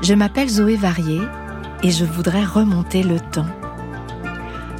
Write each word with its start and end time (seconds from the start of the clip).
Je 0.00 0.14
m'appelle 0.14 0.48
Zoé 0.48 0.76
Varier 0.76 1.20
et 1.82 1.90
je 1.90 2.04
voudrais 2.04 2.44
remonter 2.44 3.02
le 3.02 3.18
temps. 3.18 3.46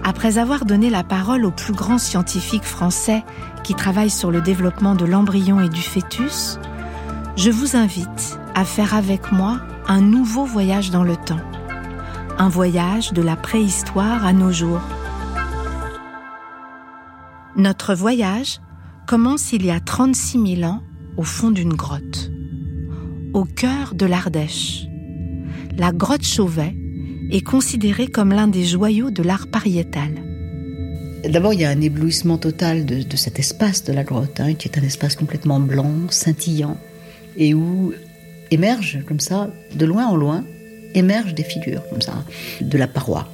Après 0.05 0.39
avoir 0.39 0.65
donné 0.65 0.91
la 0.91 1.05
parole 1.05 1.45
aux 1.45 1.51
plus 1.51 1.75
grands 1.75 1.99
scientifiques 1.99 2.65
français 2.65 3.25
qui 3.63 3.75
travaillent 3.75 4.11
sur 4.11 4.31
le 4.31 4.41
développement 4.41 4.95
de 4.95 5.05
l'embryon 5.05 5.61
et 5.61 5.69
du 5.69 5.83
fœtus, 5.83 6.59
je 7.37 7.51
vous 7.51 7.77
invite 7.77 8.39
à 8.55 8.65
faire 8.65 8.95
avec 8.95 9.33
moi 9.33 9.61
un 9.87 10.01
nouveau 10.01 10.45
voyage 10.45 10.91
dans 10.91 11.05
le 11.05 11.17
temps. 11.17 11.41
Un 12.39 12.49
voyage 12.49 13.13
de 13.13 13.21
la 13.21 13.37
préhistoire 13.37 14.25
à 14.25 14.33
nos 14.33 14.53
jours. 14.53 14.81
Notre 17.57 17.95
voyage 17.95 18.61
commence 19.07 19.53
il 19.53 19.67
y 19.67 19.71
a 19.71 19.81
36 19.81 20.57
000 20.57 20.71
ans 20.71 20.83
au 21.17 21.25
fond 21.25 21.51
d'une 21.51 21.75
grotte, 21.75 22.31
au 23.35 23.45
cœur 23.45 23.95
de 23.95 24.07
l'Ardèche. 24.07 24.88
La 25.79 25.93
grotte 25.93 26.25
Chauvet 26.25 26.75
est 27.31 27.41
considérée 27.41 28.09
comme 28.09 28.31
l'un 28.31 28.49
des 28.49 28.65
joyaux 28.65 29.13
de 29.13 29.23
l'art 29.23 29.47
pariétal. 29.47 30.11
D'abord, 31.25 31.53
il 31.53 31.61
y 31.61 31.65
a 31.65 31.71
un 31.71 31.81
éblouissement 31.81 32.37
total 32.37 32.85
de, 32.85 33.17
cet 33.17 33.39
espace 33.39 33.85
de 33.85 33.93
la 33.93 34.03
grotte, 34.03 34.41
hein, 34.41 34.55
qui 34.55 34.67
est 34.67 34.77
un 34.77 34.83
espace 34.83 35.15
complètement 35.15 35.61
blanc, 35.61 35.93
scintillant, 36.11 36.77
et 37.37 37.55
où 37.55 37.93
émergent 38.51 39.05
comme 39.07 39.21
ça, 39.21 39.51
de 39.73 39.87
loin 39.87 40.09
en 40.09 40.17
loin, 40.17 40.45
émergent 40.95 41.35
des 41.35 41.45
figures 41.45 41.89
comme 41.91 42.03
ça, 42.03 42.25
de 42.61 42.77
la 42.77 42.89
paroi. 42.89 43.29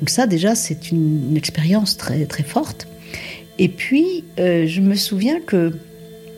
Donc 0.00 0.10
ça, 0.10 0.26
déjà, 0.26 0.56
c'est 0.56 0.90
une, 0.90 1.36
expérience 1.36 1.96
très 1.96 2.26
très 2.26 2.42
forte. 2.42 2.88
Et 3.60 3.68
puis, 3.68 4.24
euh, 4.40 4.66
je 4.66 4.80
me 4.80 4.96
souviens 4.96 5.40
que 5.40 5.72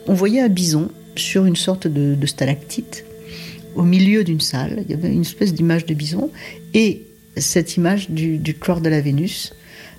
on 0.07 0.13
voyait 0.13 0.41
un 0.41 0.49
bison 0.49 0.91
sur 1.15 1.45
une 1.45 1.55
sorte 1.55 1.87
de, 1.87 2.25
stalactite 2.27 3.05
au 3.77 3.83
milieu 3.83 4.23
d'une 4.23 4.41
salle. 4.41 4.83
Il 4.85 4.91
y 4.91 4.93
avait 4.93 5.11
une 5.11 5.21
espèce 5.21 5.53
d'image 5.53 5.85
de 5.85 5.93
bison 5.93 6.31
et 6.73 7.03
cette 7.37 7.77
image 7.77 8.09
du, 8.09 8.55
corps 8.55 8.81
de 8.81 8.89
la 8.89 8.99
Vénus 8.99 9.53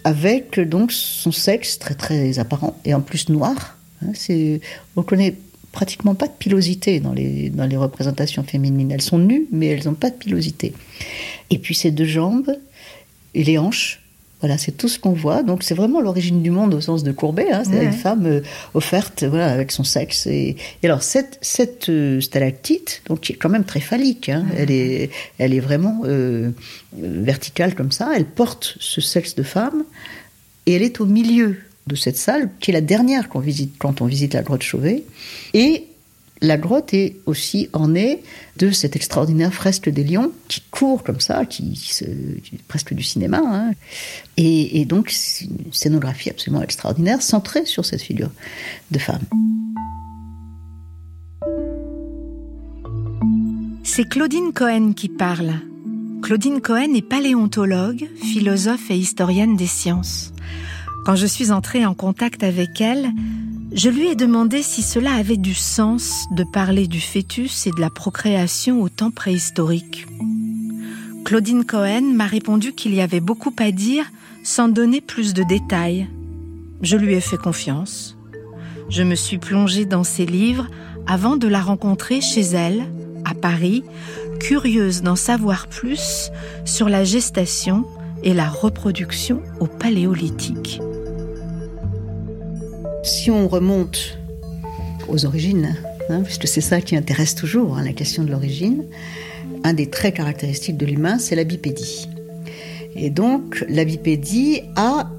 avec 0.04 0.60
donc 0.60 0.92
son 0.92 1.32
sexe 1.32 1.78
très 1.78 1.94
très 1.94 2.38
apparent 2.38 2.78
et 2.84 2.92
en 2.92 3.00
plus 3.00 3.28
noir. 3.28 3.78
Hein, 4.02 4.10
c'est, 4.14 4.60
on 4.96 5.02
connaît 5.02 5.36
pratiquement 5.72 6.14
pas 6.14 6.26
de 6.26 6.32
pilosité 6.32 6.98
dans 6.98 7.12
les, 7.12 7.50
dans 7.50 7.66
les 7.66 7.76
représentations 7.76 8.42
féminines. 8.42 8.90
Elles 8.90 9.02
sont 9.02 9.18
nues, 9.18 9.46
mais 9.52 9.66
elles 9.66 9.84
n'ont 9.84 9.94
pas 9.94 10.10
de 10.10 10.16
pilosité. 10.16 10.72
Et 11.50 11.58
puis 11.58 11.74
ces 11.74 11.90
deux 11.90 12.04
jambes 12.04 12.56
et 13.34 13.44
les 13.44 13.58
hanches 13.58 14.02
voilà, 14.40 14.56
c'est 14.56 14.72
tout 14.72 14.88
ce 14.88 14.98
qu'on 14.98 15.12
voit. 15.12 15.42
Donc 15.42 15.62
c'est 15.62 15.74
vraiment 15.74 16.00
l'origine 16.00 16.42
du 16.42 16.50
monde 16.50 16.74
au 16.74 16.80
sens 16.80 17.02
de 17.02 17.10
Courbet. 17.10 17.50
Hein. 17.50 17.62
C'est 17.64 17.84
une 17.84 17.92
femme 17.92 18.26
euh, 18.26 18.40
offerte, 18.74 19.24
voilà, 19.24 19.50
avec 19.50 19.72
son 19.72 19.84
sexe. 19.84 20.26
Et, 20.26 20.56
alors 20.84 21.02
cette, 21.02 21.38
cette 21.40 21.88
euh, 21.88 22.20
stalactite, 22.20 23.02
donc 23.06 23.20
qui 23.20 23.32
est 23.32 23.36
quand 23.36 23.48
même 23.48 23.64
très 23.64 23.80
phallique, 23.80 24.28
hein, 24.28 24.46
elle 24.56 24.70
est, 24.70 25.10
elle 25.38 25.54
est 25.54 25.60
vraiment 25.60 26.02
euh, 26.04 26.50
verticale 26.96 27.74
comme 27.74 27.90
ça. 27.90 28.10
Elle 28.14 28.26
porte 28.26 28.76
ce 28.78 29.00
sexe 29.00 29.34
de 29.34 29.42
femme 29.42 29.84
et 30.66 30.74
elle 30.74 30.82
est 30.82 31.00
au 31.00 31.06
milieu 31.06 31.58
de 31.88 31.96
cette 31.96 32.16
salle, 32.16 32.50
qui 32.60 32.70
est 32.70 32.74
la 32.74 32.80
dernière 32.80 33.28
qu'on 33.28 33.40
visite 33.40 33.74
quand 33.78 34.02
on 34.02 34.06
visite 34.06 34.34
la 34.34 34.42
grotte 34.42 34.62
Chauvet. 34.62 35.02
Et 35.54 35.87
la 36.40 36.56
grotte 36.56 36.94
est 36.94 37.16
aussi 37.26 37.68
ornée 37.72 38.22
de 38.56 38.70
cette 38.70 38.96
extraordinaire 38.96 39.52
fresque 39.52 39.88
des 39.88 40.04
lions 40.04 40.32
qui 40.48 40.62
court 40.70 41.02
comme 41.02 41.20
ça, 41.20 41.44
qui, 41.46 41.76
se, 41.76 42.04
presque 42.68 42.94
du 42.94 43.02
cinéma. 43.02 43.40
Hein. 43.44 43.72
Et, 44.36 44.80
et, 44.80 44.84
donc, 44.84 45.10
c'est 45.10 45.46
une 45.46 45.72
scénographie 45.72 46.30
absolument 46.30 46.62
extraordinaire, 46.62 47.22
centrée 47.22 47.64
sur 47.64 47.84
cette 47.84 48.02
figure 48.02 48.30
de 48.90 48.98
femme. 48.98 49.22
C'est 53.84 54.08
Claudine 54.08 54.52
Cohen 54.52 54.92
qui 54.92 55.08
parle. 55.08 55.54
Claudine 56.22 56.60
Cohen 56.60 56.94
est 56.94 57.02
paléontologue, 57.02 58.08
philosophe 58.22 58.90
et 58.90 58.96
historienne 58.96 59.56
des 59.56 59.66
sciences. 59.66 60.32
Quand 61.04 61.16
je 61.16 61.26
suis 61.26 61.50
entrée 61.50 61.86
en 61.86 61.94
contact 61.94 62.42
avec 62.42 62.80
elle, 62.80 63.10
je 63.72 63.90
lui 63.90 64.06
ai 64.08 64.14
demandé 64.14 64.62
si 64.62 64.82
cela 64.82 65.12
avait 65.12 65.36
du 65.36 65.54
sens 65.54 66.26
de 66.30 66.44
parler 66.44 66.86
du 66.86 67.00
fœtus 67.00 67.66
et 67.66 67.70
de 67.70 67.80
la 67.80 67.90
procréation 67.90 68.82
au 68.82 68.88
temps 68.88 69.10
préhistorique. 69.10 70.06
Claudine 71.24 71.64
Cohen 71.64 72.14
m'a 72.14 72.26
répondu 72.26 72.72
qu'il 72.72 72.94
y 72.94 73.00
avait 73.00 73.20
beaucoup 73.20 73.54
à 73.58 73.70
dire 73.70 74.06
sans 74.42 74.68
donner 74.68 75.00
plus 75.00 75.34
de 75.34 75.42
détails. 75.42 76.08
Je 76.80 76.96
lui 76.96 77.14
ai 77.14 77.20
fait 77.20 77.36
confiance. 77.36 78.16
Je 78.88 79.02
me 79.02 79.14
suis 79.14 79.38
plongée 79.38 79.84
dans 79.84 80.04
ses 80.04 80.24
livres 80.24 80.66
avant 81.06 81.36
de 81.36 81.48
la 81.48 81.60
rencontrer 81.60 82.22
chez 82.22 82.40
elle, 82.40 82.86
à 83.26 83.34
Paris, 83.34 83.84
curieuse 84.40 85.02
d'en 85.02 85.16
savoir 85.16 85.66
plus 85.66 86.30
sur 86.64 86.88
la 86.88 87.04
gestation 87.04 87.84
et 88.22 88.32
la 88.32 88.48
reproduction 88.48 89.42
au 89.60 89.66
paléolithique. 89.66 90.80
Si 93.08 93.30
on 93.30 93.48
remonte 93.48 94.18
aux 95.08 95.24
origines, 95.24 95.74
hein, 96.10 96.20
puisque 96.24 96.46
c'est 96.46 96.60
ça 96.60 96.82
qui 96.82 96.94
intéresse 96.94 97.34
toujours, 97.34 97.78
hein, 97.78 97.82
la 97.82 97.94
question 97.94 98.22
de 98.22 98.30
l'origine, 98.30 98.84
un 99.64 99.72
des 99.72 99.86
traits 99.86 100.16
caractéristiques 100.16 100.76
de 100.76 100.84
l'humain, 100.84 101.18
c'est 101.18 101.34
la 101.34 101.44
bipédie. 101.44 102.06
Et 102.94 103.08
donc, 103.08 103.64
la 103.66 103.86
bipédie 103.86 104.60
a 104.76 105.10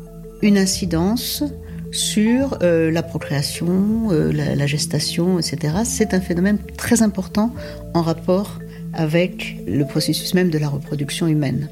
une 0.44 0.60
incidence 0.60 1.44
sur 1.92 2.60
euh, 2.62 2.92
la 2.92 3.02
procréation, 3.02 4.12
euh, 4.12 4.32
la, 4.32 4.68
gestation, 4.68 5.40
etc. 5.40 5.78
C'est 5.84 6.14
un 6.14 6.22
phénomène 6.22 6.60
très 6.78 7.02
important 7.02 7.52
en 7.96 8.04
rapport 8.04 8.60
avec 8.94 9.58
le 9.66 9.84
processus 9.84 10.36
même 10.36 10.52
de 10.52 10.60
la 10.60 10.70
reproduction 10.70 11.26
humaine. 11.26 11.70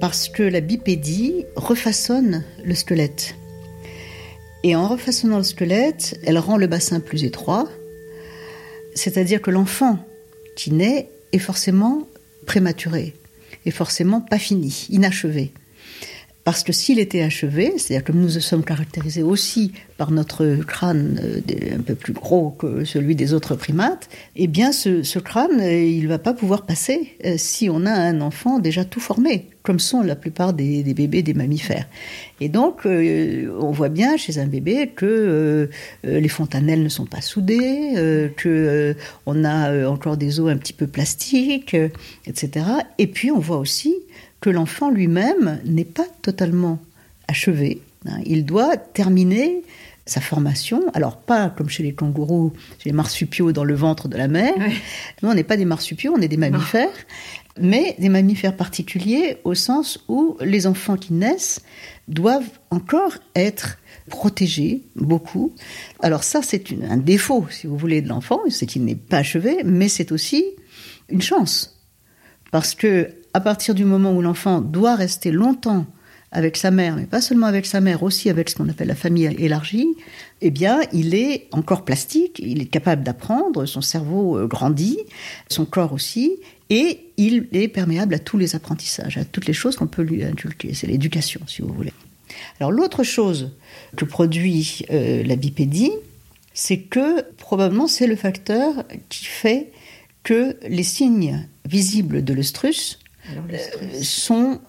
Parce 0.00 0.28
que 0.28 0.44
la 0.44 0.60
bipédie 0.60 1.46
refaçonne 1.56 2.44
le 2.64 2.76
squelette. 2.76 3.34
Et 4.62 4.76
en 4.76 4.88
refaçonnant 4.88 5.38
le 5.38 5.42
squelette, 5.42 6.20
elle 6.24 6.38
rend 6.38 6.58
le 6.58 6.66
bassin 6.66 7.00
plus 7.00 7.24
étroit, 7.24 7.66
c'est-à-dire 8.94 9.40
que 9.40 9.50
l'enfant 9.50 9.98
qui 10.54 10.72
naît 10.72 11.08
est 11.32 11.38
forcément 11.38 12.06
prématuré, 12.46 13.14
est 13.64 13.70
forcément 13.70 14.20
pas 14.20 14.38
fini, 14.38 14.86
inachevé. 14.90 15.52
Parce 16.44 16.62
que 16.62 16.72
s'il 16.72 16.98
était 16.98 17.20
achevé, 17.20 17.74
c'est-à-dire 17.76 18.02
que 18.04 18.12
nous 18.12 18.30
sommes 18.30 18.64
caractérisés 18.64 19.22
aussi 19.22 19.72
par 19.98 20.10
notre 20.10 20.56
crâne 20.66 21.20
euh, 21.22 21.76
un 21.76 21.82
peu 21.82 21.94
plus 21.94 22.14
gros 22.14 22.50
que 22.50 22.84
celui 22.84 23.14
des 23.14 23.34
autres 23.34 23.56
primates, 23.56 24.08
eh 24.36 24.46
bien 24.46 24.72
ce, 24.72 25.18
crâne, 25.18 25.60
euh, 25.60 25.84
il 25.84 26.04
ne 26.04 26.08
va 26.08 26.18
pas 26.18 26.32
pouvoir 26.32 26.64
passer 26.64 27.14
euh, 27.26 27.34
si 27.36 27.68
on 27.68 27.84
a 27.84 27.92
un 27.92 28.22
enfant 28.22 28.58
déjà 28.58 28.86
tout 28.86 29.00
formé, 29.00 29.48
comme 29.62 29.78
sont 29.78 30.00
la 30.00 30.16
plupart 30.16 30.54
des, 30.54 30.82
bébés 30.94 31.22
des 31.22 31.34
mammifères. 31.34 31.86
Et 32.40 32.48
donc, 32.48 32.86
on 32.86 33.70
voit 33.70 33.90
bien 33.90 34.16
chez 34.16 34.38
un 34.38 34.46
bébé 34.46 34.90
que 34.96 35.68
les 36.02 36.28
fontanelles 36.28 36.82
ne 36.82 36.88
sont 36.88 37.04
pas 37.04 37.20
soudées, 37.20 38.30
que 38.38 38.96
on 39.26 39.44
a 39.44 39.86
encore 39.86 40.16
des 40.16 40.40
os 40.40 40.50
un 40.50 40.56
petit 40.56 40.72
peu 40.72 40.86
plastiques, 40.86 41.76
etc. 42.26 42.64
Et 42.96 43.06
puis, 43.06 43.30
on 43.30 43.38
voit 43.38 43.58
aussi 43.58 43.94
que 44.40 44.50
l'enfant 44.50 44.90
lui-même 44.90 45.60
n'est 45.64 45.84
pas 45.84 46.06
totalement 46.22 46.78
achevé. 47.28 47.82
Hein. 48.06 48.20
Il 48.24 48.44
doit 48.44 48.76
terminer 48.76 49.62
sa 50.06 50.20
formation. 50.20 50.82
Alors, 50.94 51.16
pas 51.16 51.50
comme 51.50 51.68
chez 51.68 51.82
les 51.82 51.92
kangourous, 51.92 52.52
chez 52.78 52.88
les 52.88 52.94
marsupiaux 52.94 53.52
dans 53.52 53.64
le 53.64 53.74
ventre 53.74 54.08
de 54.08 54.16
la 54.16 54.28
mère. 54.28 54.54
Nous, 55.22 55.28
on 55.28 55.34
n'est 55.34 55.44
pas 55.44 55.56
des 55.56 55.64
marsupiaux, 55.64 56.14
on 56.16 56.20
est 56.20 56.28
des 56.28 56.36
mammifères. 56.36 56.88
Mais 57.60 57.94
des 57.98 58.08
mammifères 58.08 58.56
particuliers 58.56 59.38
au 59.44 59.54
sens 59.54 60.02
où 60.08 60.36
les 60.40 60.66
enfants 60.66 60.96
qui 60.96 61.12
naissent 61.12 61.60
doivent 62.08 62.48
encore 62.70 63.18
être 63.34 63.78
protégés 64.08 64.82
beaucoup. 64.96 65.52
Alors 66.00 66.24
ça, 66.24 66.40
c'est 66.42 66.64
un 66.88 66.96
défaut, 66.96 67.46
si 67.50 67.66
vous 67.66 67.76
voulez, 67.76 68.02
de 68.02 68.08
l'enfant, 68.08 68.40
c'est 68.48 68.66
qu'il 68.66 68.84
n'est 68.84 68.94
pas 68.94 69.18
achevé, 69.18 69.58
mais 69.64 69.88
c'est 69.88 70.10
aussi 70.10 70.44
une 71.08 71.22
chance. 71.22 71.78
Parce 72.50 72.74
que 72.74 73.10
à 73.34 73.40
partir 73.40 73.74
du 73.74 73.84
moment 73.84 74.12
où 74.12 74.22
l'enfant 74.22 74.60
doit 74.60 74.94
rester 74.94 75.30
longtemps 75.30 75.86
avec 76.32 76.56
sa 76.56 76.70
mère, 76.70 76.96
mais 76.96 77.06
pas 77.06 77.20
seulement 77.20 77.46
avec 77.46 77.66
sa 77.66 77.80
mère, 77.80 78.02
aussi 78.02 78.30
avec 78.30 78.50
ce 78.50 78.54
qu'on 78.54 78.68
appelle 78.68 78.88
la 78.88 78.94
famille 78.94 79.24
élargie, 79.24 79.88
eh 80.40 80.50
bien, 80.50 80.80
il 80.92 81.14
est 81.14 81.48
encore 81.50 81.84
plastique, 81.84 82.38
il 82.38 82.62
est 82.62 82.66
capable 82.66 83.02
d'apprendre, 83.02 83.66
son 83.66 83.80
cerveau 83.80 84.38
euh, 84.38 84.46
grandit, 84.46 84.98
son 85.48 85.64
corps 85.64 85.92
aussi, 85.92 86.36
et 86.70 87.00
il 87.16 87.48
est 87.52 87.66
perméable 87.66 88.14
à 88.14 88.20
tous 88.20 88.38
les 88.38 88.54
apprentissages, 88.54 89.18
à 89.18 89.24
toutes 89.24 89.46
les 89.46 89.52
choses 89.52 89.74
qu'on 89.74 89.88
peut 89.88 90.02
lui 90.02 90.22
inculquer. 90.22 90.72
C'est 90.72 90.86
l'éducation, 90.86 91.40
si 91.48 91.62
vous 91.62 91.74
voulez. 91.74 91.92
Alors 92.60 92.70
l'autre 92.70 93.02
chose 93.02 93.50
que 93.96 94.04
produit 94.04 94.84
euh, 94.90 95.24
la 95.24 95.34
bipédie, 95.34 95.90
c'est 96.54 96.78
que 96.78 97.22
probablement 97.38 97.88
c'est 97.88 98.06
le 98.06 98.16
facteur 98.16 98.84
qui 99.08 99.24
fait 99.24 99.72
que 100.22 100.56
les 100.68 100.82
signes 100.84 101.48
visibles 101.66 102.22
de 102.22 102.34
euh, 103.28 104.02
sont 104.02 104.60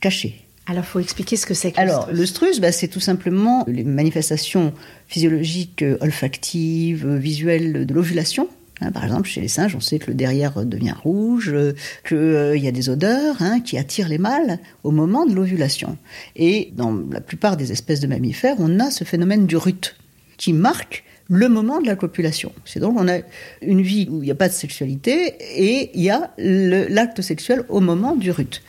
cachés. 0.00 0.42
Alors, 0.66 0.84
il 0.84 0.86
faut 0.86 1.00
expliquer 1.00 1.36
ce 1.36 1.46
que 1.46 1.54
c'est 1.54 1.72
que 1.72 1.80
Alors, 1.80 2.08
l'œstrus, 2.12 2.60
bah, 2.60 2.70
c'est 2.70 2.88
tout 2.88 3.00
simplement 3.00 3.64
les 3.66 3.82
manifestations 3.82 4.72
physiologiques 5.08 5.82
euh, 5.82 5.98
olfactives, 6.00 7.08
visuelles 7.16 7.84
de 7.84 7.94
l'ovulation. 7.94 8.48
Hein, 8.80 8.92
par 8.92 9.04
exemple, 9.04 9.28
chez 9.28 9.40
les 9.40 9.48
singes, 9.48 9.74
on 9.74 9.80
sait 9.80 9.98
que 9.98 10.08
le 10.08 10.14
derrière 10.14 10.64
devient 10.64 10.94
rouge, 11.02 11.50
euh, 11.52 11.72
qu'il 12.06 12.62
y 12.62 12.68
a 12.68 12.72
des 12.72 12.88
odeurs 12.88 13.36
hein, 13.40 13.60
qui 13.60 13.76
attirent 13.76 14.08
les 14.08 14.18
mâles 14.18 14.58
au 14.84 14.92
moment 14.92 15.26
de 15.26 15.34
l'ovulation. 15.34 15.98
Et 16.36 16.72
dans 16.76 16.92
la 17.10 17.20
plupart 17.20 17.56
des 17.56 17.72
espèces 17.72 18.00
de 18.00 18.06
mammifères, 18.06 18.56
on 18.58 18.78
a 18.80 18.90
ce 18.90 19.04
phénomène 19.04 19.46
du 19.46 19.56
rut 19.56 19.96
qui 20.36 20.52
marque 20.52 21.04
le 21.32 21.48
moment 21.48 21.80
de 21.80 21.86
la 21.86 21.96
copulation. 21.96 22.52
C'est 22.66 22.78
donc 22.78 23.00
on 23.00 23.08
a 23.08 23.20
une 23.62 23.80
vie 23.80 24.06
où 24.10 24.22
il 24.22 24.26
n'y 24.26 24.30
a 24.30 24.34
pas 24.34 24.48
de 24.48 24.52
sexualité 24.52 25.34
et 25.56 25.90
il 25.94 26.02
y 26.02 26.10
a 26.10 26.30
l'acte 26.36 27.22
sexuel 27.22 27.64
au 27.70 27.80
moment 27.80 28.14
du 28.14 28.30
rut. 28.30 28.62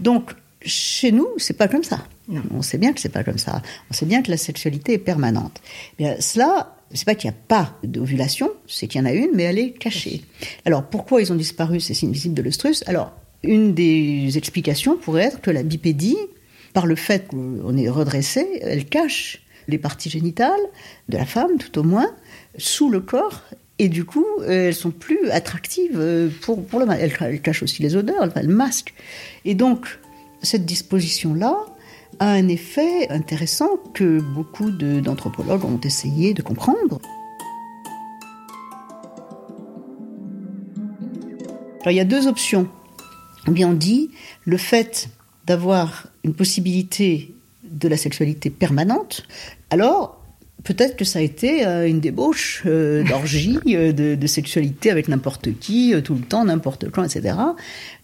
Donc 0.00 0.32
chez 0.62 1.12
nous, 1.12 1.28
c'est 1.36 1.56
pas 1.56 1.68
comme 1.68 1.84
ça. 1.84 2.04
On 2.52 2.60
sait 2.60 2.76
bien 2.76 2.92
que 2.92 3.00
c'est 3.00 3.08
pas 3.08 3.22
comme 3.22 3.38
ça. 3.38 3.62
On 3.88 3.94
sait 3.94 4.04
bien 4.04 4.20
que 4.22 4.32
la 4.32 4.36
sexualité 4.36 4.94
est 4.94 4.98
permanente. 4.98 5.60
Eh 5.94 6.02
bien, 6.02 6.16
cela, 6.20 6.76
c'est 6.92 7.04
pas 7.04 7.14
qu'il 7.14 7.30
n'y 7.30 7.36
a 7.36 7.38
pas 7.46 7.78
d'ovulation, 7.84 8.50
c'est 8.66 8.88
qu'il 8.88 9.00
y 9.00 9.04
en 9.04 9.06
a 9.06 9.12
une, 9.12 9.30
mais 9.34 9.44
elle 9.44 9.60
est 9.60 9.70
cachée. 9.70 10.22
Alors 10.64 10.82
pourquoi 10.82 11.22
ils 11.22 11.32
ont 11.32 11.36
disparu? 11.36 11.78
Ces 11.78 11.94
signes 11.94 12.10
visibles 12.10 12.34
de 12.34 12.42
l'œstrus 12.42 12.82
Alors 12.88 13.12
une 13.44 13.74
des 13.74 14.36
explications 14.36 14.96
pourrait 14.96 15.26
être 15.26 15.40
que 15.40 15.52
la 15.52 15.62
bipédie, 15.62 16.18
par 16.74 16.86
le 16.86 16.96
fait 16.96 17.28
qu'on 17.28 17.76
est 17.76 17.88
redressé, 17.88 18.44
elle 18.62 18.86
cache 18.86 19.44
les 19.68 19.78
parties 19.78 20.10
génitales 20.10 20.60
de 21.08 21.16
la 21.16 21.26
femme, 21.26 21.58
tout 21.58 21.78
au 21.78 21.82
moins, 21.82 22.10
sous 22.56 22.90
le 22.90 23.00
corps. 23.00 23.42
Et 23.78 23.88
du 23.88 24.04
coup, 24.04 24.26
elles 24.46 24.74
sont 24.74 24.90
plus 24.90 25.30
attractives 25.30 25.96
euh, 25.96 26.28
pour, 26.40 26.80
le 26.80 26.86
mâle. 26.86 26.98
Elles, 27.00 27.40
cachent 27.40 27.62
aussi 27.62 27.82
les 27.82 27.94
odeurs, 27.94 28.28
elles 28.34 28.48
masquent. 28.48 28.94
Et 29.44 29.54
donc, 29.54 30.00
cette 30.42 30.64
disposition-là 30.64 31.56
a 32.18 32.30
un 32.30 32.48
effet 32.48 33.08
intéressant 33.10 33.68
que 33.94 34.20
beaucoup 34.20 34.70
d'anthropologues 34.70 35.64
ont 35.64 35.80
essayé 35.84 36.34
de 36.34 36.42
comprendre. 36.42 37.00
Alors, 41.82 41.92
il 41.92 41.96
y 41.96 42.00
a 42.00 42.04
deux 42.04 42.26
options. 42.26 42.68
Bien, 43.46 43.68
on 43.68 43.74
dit 43.74 44.10
le 44.44 44.56
fait 44.56 45.08
d'avoir 45.46 46.08
une 46.24 46.34
possibilité 46.34 47.34
de 47.70 47.88
la 47.88 47.96
sexualité 47.96 48.50
permanente, 48.50 49.26
alors 49.70 50.18
peut-être 50.64 50.96
que 50.96 51.04
ça 51.04 51.18
a 51.18 51.22
été 51.22 51.66
euh, 51.66 51.88
une 51.88 52.00
débauche 52.00 52.62
euh, 52.66 53.04
d'orgie, 53.04 53.58
euh, 53.68 53.92
de, 53.92 54.26
sexualité 54.26 54.90
avec 54.90 55.08
n'importe 55.08 55.58
qui, 55.58 55.94
tout 56.02 56.14
le 56.14 56.20
temps, 56.20 56.44
n'importe 56.44 56.90
quand, 56.90 57.04
etc. 57.04 57.36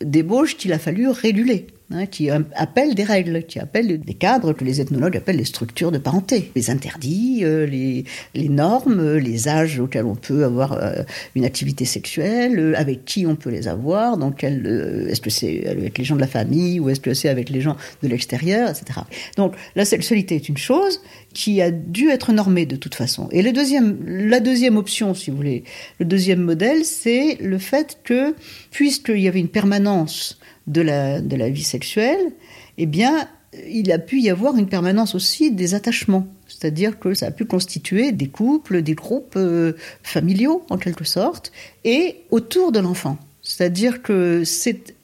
Débauche 0.00 0.56
qu'il 0.56 0.72
a 0.72 0.78
fallu 0.78 1.08
réguler. 1.08 1.66
Hein, 1.90 2.06
qui 2.06 2.30
appellent 2.30 2.94
des 2.94 3.04
règles, 3.04 3.42
qui 3.42 3.58
appellent 3.58 4.00
des 4.00 4.14
cadres 4.14 4.54
que 4.54 4.64
les 4.64 4.80
ethnologues 4.80 5.18
appellent 5.18 5.36
les 5.36 5.44
structures 5.44 5.92
de 5.92 5.98
parenté, 5.98 6.50
les 6.56 6.70
interdits, 6.70 7.40
euh, 7.42 7.66
les, 7.66 8.48
normes, 8.48 9.00
euh, 9.00 9.20
les 9.20 9.48
âges 9.48 9.78
auxquels 9.80 10.06
on 10.06 10.14
peut 10.14 10.44
avoir 10.44 10.72
euh, 10.72 11.02
une 11.34 11.44
activité 11.44 11.84
sexuelle, 11.84 12.74
avec 12.74 13.04
qui 13.04 13.26
on 13.26 13.36
peut 13.36 13.50
les 13.50 13.68
avoir, 13.68 14.18
est-ce 14.38 15.20
que 15.20 15.28
c'est 15.28 15.66
avec 15.66 15.98
les 15.98 16.04
gens 16.04 16.14
de 16.16 16.22
la 16.22 16.26
famille 16.26 16.80
ou 16.80 16.88
est-ce 16.88 17.00
que 17.00 17.12
c'est 17.12 17.28
avec 17.28 17.50
les 17.50 17.60
gens 17.60 17.76
de 18.02 18.08
l'extérieur, 18.08 18.70
etc. 18.70 19.00
Donc 19.36 19.52
la 19.76 19.84
sexualité 19.84 20.36
est 20.36 20.48
une 20.48 20.56
chose 20.56 21.02
qui 21.34 21.60
a 21.60 21.70
dû 21.70 22.08
être 22.08 22.32
normée 22.32 22.64
de 22.64 22.76
toute 22.76 22.94
façon. 22.94 23.28
Et 23.30 23.42
le 23.42 23.52
deuxième, 23.52 23.98
la 24.06 24.40
deuxième 24.40 24.78
option, 24.78 25.12
si 25.12 25.30
vous 25.30 25.36
voulez, 25.36 25.64
le 25.98 26.06
deuxième 26.06 26.40
modèle, 26.40 26.82
c'est 26.86 27.36
le 27.42 27.58
fait 27.58 27.98
que 28.04 28.34
puisqu'il 28.70 29.20
y 29.20 29.28
avait 29.28 29.40
une 29.40 29.48
permanence 29.48 30.38
de 30.66 30.80
la, 30.80 31.20
de 31.20 31.36
la 31.36 31.50
vie 31.50 31.62
sexuelle, 31.62 32.32
eh 32.78 32.86
bien, 32.86 33.28
il 33.68 33.92
a 33.92 33.98
pu 33.98 34.20
y 34.20 34.30
avoir 34.30 34.56
une 34.56 34.68
permanence 34.68 35.14
aussi 35.14 35.50
des 35.50 35.74
attachements. 35.74 36.26
C'est-à-dire 36.48 36.98
que 36.98 37.14
ça 37.14 37.26
a 37.26 37.30
pu 37.30 37.44
constituer 37.44 38.12
des 38.12 38.28
couples, 38.28 38.82
des 38.82 38.94
groupes 38.94 39.34
euh, 39.36 39.74
familiaux, 40.02 40.64
en 40.70 40.78
quelque 40.78 41.04
sorte, 41.04 41.52
et 41.84 42.16
autour 42.30 42.72
de 42.72 42.80
l'enfant. 42.80 43.18
C'est-à-dire 43.42 44.02
que 44.02 44.42
c'est 44.44 44.94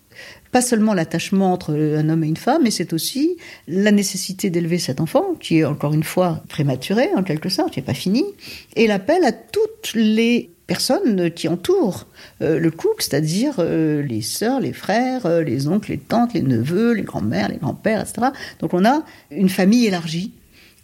pas 0.51 0.63
seulement 0.63 0.95
l'attachement 0.95 1.53
entre 1.53 1.75
un 1.75 2.09
homme 2.09 2.25
et 2.25 2.29
une 2.29 2.37
femme, 2.37 2.63
mais 2.65 2.71
c'est 2.71 2.93
aussi 2.93 3.37
la 3.69 3.93
nécessité 3.93 4.51
d'élever 4.51 4.79
cet 4.79 5.01
enfant, 5.01 5.35
qui 5.39 5.59
est 5.59 5.65
encore 5.65 5.95
une 5.95 6.03
fois 6.03 6.43
prématuré, 6.49 7.09
en 7.15 7.23
quelque 7.23 7.49
sorte, 7.49 7.73
qui 7.73 7.79
n'est 7.79 7.87
pas 7.87 7.95
fini, 7.95 8.25
et 8.75 8.87
l'appel 8.89 9.25
à 9.25 9.33
toutes 9.33 9.93
les 9.95 10.51
personnes 10.71 11.33
qui 11.33 11.49
entourent 11.49 12.07
euh, 12.43 12.61
le 12.61 12.71
couple, 12.71 13.03
c'est-à-dire 13.03 13.57
euh, 13.59 14.03
les 14.03 14.23
sœurs, 14.23 14.61
les 14.61 14.73
frères, 14.73 15.27
euh, 15.27 15.43
les 15.43 15.67
oncles, 15.67 15.91
les 15.91 15.99
tantes, 15.99 16.33
les 16.33 16.43
neveux, 16.43 16.93
les 16.93 17.03
grands-mères, 17.03 17.49
les 17.49 17.57
grands-pères, 17.57 18.01
etc. 18.01 18.29
Donc 18.61 18.73
on 18.73 18.85
a 18.85 19.03
une 19.33 19.49
famille 19.49 19.87
élargie 19.87 20.33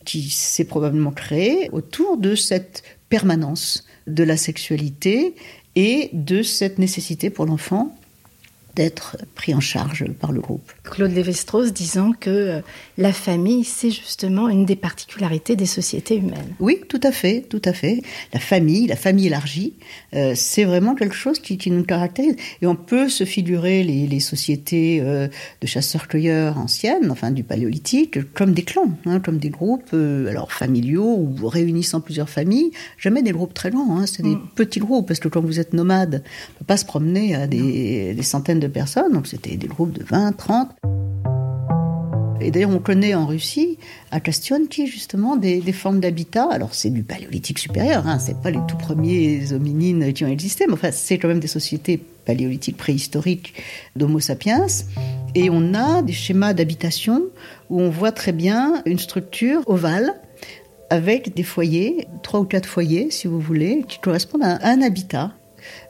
qui 0.04 0.28
s'est 0.28 0.64
probablement 0.64 1.12
créée 1.12 1.70
autour 1.70 2.16
de 2.16 2.34
cette 2.34 2.82
permanence 3.08 3.86
de 4.08 4.24
la 4.24 4.36
sexualité 4.36 5.36
et 5.76 6.10
de 6.12 6.42
cette 6.42 6.80
nécessité 6.80 7.30
pour 7.30 7.46
l'enfant 7.46 7.94
d'être 8.76 9.16
pris 9.34 9.54
en 9.54 9.60
charge 9.60 10.04
par 10.20 10.32
le 10.32 10.40
groupe. 10.40 10.70
Claude 10.84 11.10
Lévi-Strauss 11.10 11.72
disant 11.72 12.12
que 12.12 12.30
euh, 12.30 12.60
la 12.98 13.12
famille, 13.12 13.64
c'est 13.64 13.90
justement 13.90 14.50
une 14.50 14.66
des 14.66 14.76
particularités 14.76 15.56
des 15.56 15.66
sociétés 15.66 16.16
humaines. 16.16 16.54
Oui, 16.60 16.80
tout 16.86 17.00
à 17.02 17.10
fait, 17.10 17.40
tout 17.48 17.62
à 17.64 17.72
fait. 17.72 18.02
La 18.34 18.38
famille, 18.38 18.86
la 18.86 18.96
famille 18.96 19.28
élargie, 19.28 19.72
euh, 20.14 20.34
c'est 20.36 20.64
vraiment 20.64 20.94
quelque 20.94 21.14
chose 21.14 21.38
qui, 21.38 21.56
nous 21.70 21.84
caractérise. 21.84 22.36
Et 22.60 22.66
on 22.66 22.76
peut 22.76 23.08
se 23.08 23.24
figurer 23.24 23.82
les, 23.82 24.20
sociétés 24.20 25.00
euh, 25.00 25.28
de 25.62 25.66
chasseurs-cueilleurs 25.66 26.58
anciennes, 26.58 27.10
enfin 27.10 27.30
du 27.30 27.44
paléolithique, 27.44 28.32
comme 28.34 28.52
des 28.52 28.62
clans, 28.62 28.92
hein, 29.06 29.20
comme 29.20 29.38
des 29.38 29.50
groupes, 29.50 29.94
alors 29.94 30.52
familiaux 30.52 31.16
ou 31.16 31.48
réunissant 31.48 32.00
plusieurs 32.00 32.28
familles. 32.28 32.70
Jamais 32.98 33.22
des 33.22 33.32
groupes 33.32 33.54
très 33.54 33.70
grands, 33.70 33.98
hein, 33.98 34.06
c'est 34.06 34.22
des 34.22 34.36
mm. 34.36 34.48
petits 34.54 34.80
groupes, 34.80 35.08
parce 35.08 35.20
que 35.20 35.28
quand 35.28 35.40
vous 35.40 35.60
êtes 35.60 35.72
nomade, 35.72 36.22
on 36.22 36.52
ne 36.54 36.58
peut 36.58 36.64
pas 36.66 36.76
se 36.76 36.84
promener 36.84 37.34
à 37.34 37.46
des, 37.46 38.12
des 38.14 38.22
centaines 38.22 38.60
de 38.60 38.65
personnes, 38.68 39.12
donc 39.12 39.26
c'était 39.26 39.56
des 39.56 39.66
groupes 39.66 39.92
de 39.92 40.04
20, 40.04 40.32
30. 40.32 40.70
Et 42.40 42.50
d'ailleurs, 42.50 42.70
on 42.70 42.78
connaît 42.78 43.14
en 43.14 43.26
Russie, 43.26 43.78
à 44.10 44.20
Kastionki, 44.20 44.86
justement, 44.86 45.36
des, 45.36 45.60
formes 45.72 46.00
d'habitat. 46.00 46.48
Alors, 46.50 46.74
c'est 46.74 46.90
du 46.90 47.02
paléolithique 47.02 47.58
supérieur, 47.58 48.06
hein, 48.06 48.18
c'est 48.18 48.40
pas 48.40 48.50
les 48.50 48.60
tout 48.68 48.76
premiers 48.76 49.52
hominines 49.52 50.12
qui 50.12 50.24
ont 50.24 50.28
existé, 50.28 50.66
mais 50.66 50.74
enfin, 50.74 50.90
c'est 50.92 51.18
quand 51.18 51.28
même 51.28 51.40
des 51.40 51.46
sociétés 51.46 52.00
paléolithiques 52.24 52.76
préhistoriques 52.76 53.54
d'Homo 53.96 54.20
sapiens. 54.20 54.66
Et 55.34 55.48
on 55.50 55.74
a 55.74 56.02
des 56.02 56.12
schémas 56.12 56.52
d'habitation 56.52 57.22
où 57.70 57.80
on 57.80 57.90
voit 57.90 58.12
très 58.12 58.32
bien 58.32 58.82
une 58.84 58.98
structure 58.98 59.62
ovale 59.66 60.14
avec 60.90 61.34
des 61.34 61.42
foyers, 61.42 62.06
trois 62.22 62.40
ou 62.40 62.44
quatre 62.44 62.66
foyers, 62.66 63.10
si 63.10 63.26
vous 63.26 63.40
voulez, 63.40 63.84
qui 63.88 63.98
correspondent 63.98 64.44
à 64.44 64.58
un 64.66 64.82
habitat 64.82 65.32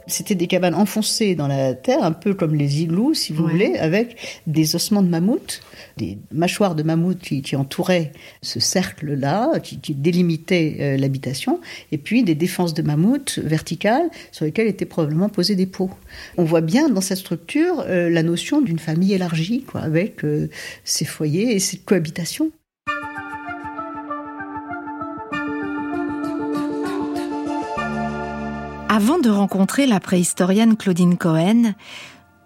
c'était 0.06 0.34
des 0.34 0.46
cabanes 0.46 0.74
enfoncées 0.74 1.34
dans 1.34 1.48
la 1.48 1.74
terre, 1.74 2.04
un 2.04 2.12
peu 2.12 2.34
comme 2.34 2.54
les 2.54 2.82
igloos, 2.82 3.14
si 3.14 3.32
vous 3.32 3.46
voulez, 3.46 3.76
avec 3.76 4.40
des 4.46 4.76
ossements 4.76 5.02
de 5.02 5.08
mammouth, 5.08 5.62
des 5.96 6.18
mâchoires 6.32 6.74
de 6.74 6.82
mammouth 6.82 7.18
qui, 7.18 7.56
entouraient 7.56 8.12
ce 8.42 8.60
cercle-là, 8.60 9.58
qui, 9.60 9.80
qui 9.80 9.94
délimitaient 9.94 10.76
euh, 10.80 10.96
l'habitation, 10.96 11.60
et 11.90 11.98
puis 11.98 12.22
des 12.22 12.34
défenses 12.34 12.74
de 12.74 12.82
mammouth 12.82 13.38
verticales 13.42 14.08
sur 14.30 14.44
lesquelles 14.44 14.68
étaient 14.68 14.84
probablement 14.84 15.28
posés 15.28 15.56
des 15.56 15.66
pots. 15.66 15.90
On 16.36 16.44
voit 16.44 16.60
bien 16.60 16.88
dans 16.88 17.00
cette 17.00 17.18
structure 17.18 17.84
euh, 17.86 18.08
la 18.10 18.22
notion 18.22 18.60
d'une 18.60 18.78
famille 18.78 19.14
élargie, 19.14 19.62
quoi, 19.62 19.80
avec 19.80 20.24
euh, 20.24 20.48
ces 20.84 21.04
foyers 21.04 21.54
et 21.54 21.58
cette 21.58 21.84
cohabitation. 21.84 22.52
Avant 28.96 29.18
de 29.18 29.28
rencontrer 29.28 29.84
la 29.84 30.00
préhistorienne 30.00 30.74
Claudine 30.74 31.18
Cohen, 31.18 31.74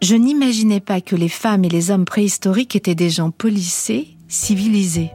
je 0.02 0.16
n'imaginais 0.16 0.80
pas 0.80 1.00
que 1.00 1.14
les 1.14 1.28
femmes 1.28 1.64
et 1.64 1.68
les 1.68 1.92
hommes 1.92 2.06
préhistoriques 2.06 2.74
étaient 2.74 2.96
des 2.96 3.08
gens 3.08 3.30
polissés, 3.30 4.16
civilisés. 4.26 5.12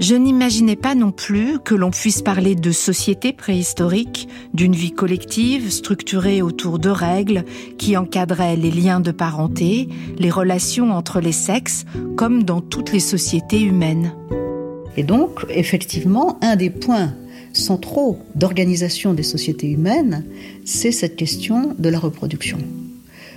je 0.00 0.16
n'imaginais 0.16 0.74
pas 0.74 0.96
non 0.96 1.12
plus 1.12 1.60
que 1.60 1.76
l'on 1.76 1.92
puisse 1.92 2.20
parler 2.20 2.56
de 2.56 2.72
société 2.72 3.32
préhistorique, 3.32 4.28
d'une 4.54 4.74
vie 4.74 4.90
collective 4.90 5.70
structurée 5.70 6.42
autour 6.42 6.80
de 6.80 6.90
règles 6.90 7.44
qui 7.78 7.96
encadraient 7.96 8.56
les 8.56 8.72
liens 8.72 8.98
de 8.98 9.12
parenté, 9.12 9.88
les 10.18 10.32
relations 10.32 10.90
entre 10.90 11.20
les 11.20 11.30
sexes, 11.30 11.84
comme 12.16 12.42
dans 12.42 12.60
toutes 12.60 12.92
les 12.92 12.98
sociétés 12.98 13.60
humaines. 13.60 14.12
Et 14.96 15.04
donc, 15.04 15.46
effectivement, 15.48 16.40
un 16.42 16.56
des 16.56 16.70
points 16.70 17.14
centraux 17.58 18.18
d'organisation 18.34 19.14
des 19.14 19.22
sociétés 19.22 19.70
humaines, 19.70 20.24
c'est 20.64 20.92
cette 20.92 21.16
question 21.16 21.74
de 21.78 21.88
la 21.88 21.98
reproduction. 21.98 22.58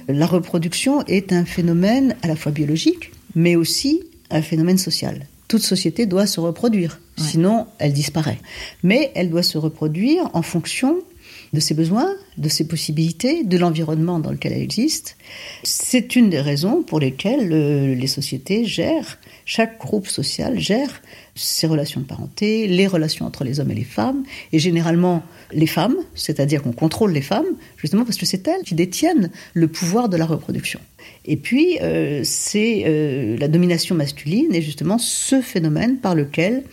La 0.08 0.26
reproduction 0.26 1.04
est 1.08 1.34
un 1.34 1.46
phénomène 1.46 2.16
à 2.22 2.28
la 2.28 2.36
fois 2.36 2.52
biologique, 2.52 3.12
mais 3.36 3.56
aussi 3.56 4.04
un 4.30 4.42
phénomène 4.42 4.78
social. 4.78 5.28
Toute 5.48 5.64
société 5.64 6.06
doit 6.06 6.28
se 6.28 6.40
reproduire, 6.40 7.02
sinon 7.18 7.68
elle 7.78 7.94
disparaît. 7.94 8.40
Mais 8.84 9.12
elle 9.16 9.30
doit 9.30 9.44
se 9.44 9.58
reproduire 9.58 10.30
en 10.34 10.42
fonction 10.42 10.98
de 11.54 11.60
ses 11.60 11.74
besoins, 11.74 12.10
de 12.38 12.48
ses 12.48 12.66
possibilités, 12.66 13.44
de 13.44 13.58
l'environnement 13.58 14.20
dans 14.20 14.32
lequel 14.32 14.54
elle 14.54 14.62
existe. 14.62 15.18
C'est 15.64 16.16
une 16.16 16.30
des 16.30 16.40
raisons 16.40 16.82
pour 16.82 17.00
lesquelles 17.00 17.52
euh, 17.52 17.94
les 17.94 18.08
sociétés 18.08 18.66
gèrent, 18.66 19.18
chaque 19.46 19.80
groupe 19.80 20.08
social 20.08 20.60
gère 20.60 21.02
ses 21.36 21.68
relations 21.68 22.02
de 22.02 22.06
parenté, 22.06 22.68
les 22.68 22.88
relations 22.88 23.26
entre 23.26 23.44
les 23.44 23.60
hommes 23.60 23.72
et 23.72 23.76
les 23.76 23.84
femmes, 23.84 24.24
et 24.54 24.60
généralement 24.60 25.24
les 25.52 25.68
femmes, 25.68 25.96
c'est-à-dire 26.16 26.62
qu'on 26.62 26.72
contrôle 26.72 27.12
les 27.12 27.22
femmes, 27.22 27.46
justement 27.78 28.06
parce 28.06 28.18
que 28.18 28.26
c'est 28.26 28.48
elles 28.48 28.64
qui 28.64 28.76
détiennent 28.76 29.30
le 29.54 29.68
pouvoir 29.68 30.10
de 30.10 30.18
la 30.18 30.26
reproduction. 30.26 30.80
Et 31.26 31.38
puis, 31.38 31.78
euh, 31.82 32.22
c'est 32.24 32.84
euh, 32.86 33.38
la 33.38 33.48
domination 33.48 33.96
masculine 33.96 34.54
et 34.54 34.62
justement 34.62 34.98
ce 34.98 35.42
phénomène 35.42 35.98
par 35.98 36.16
lequel 36.16 36.64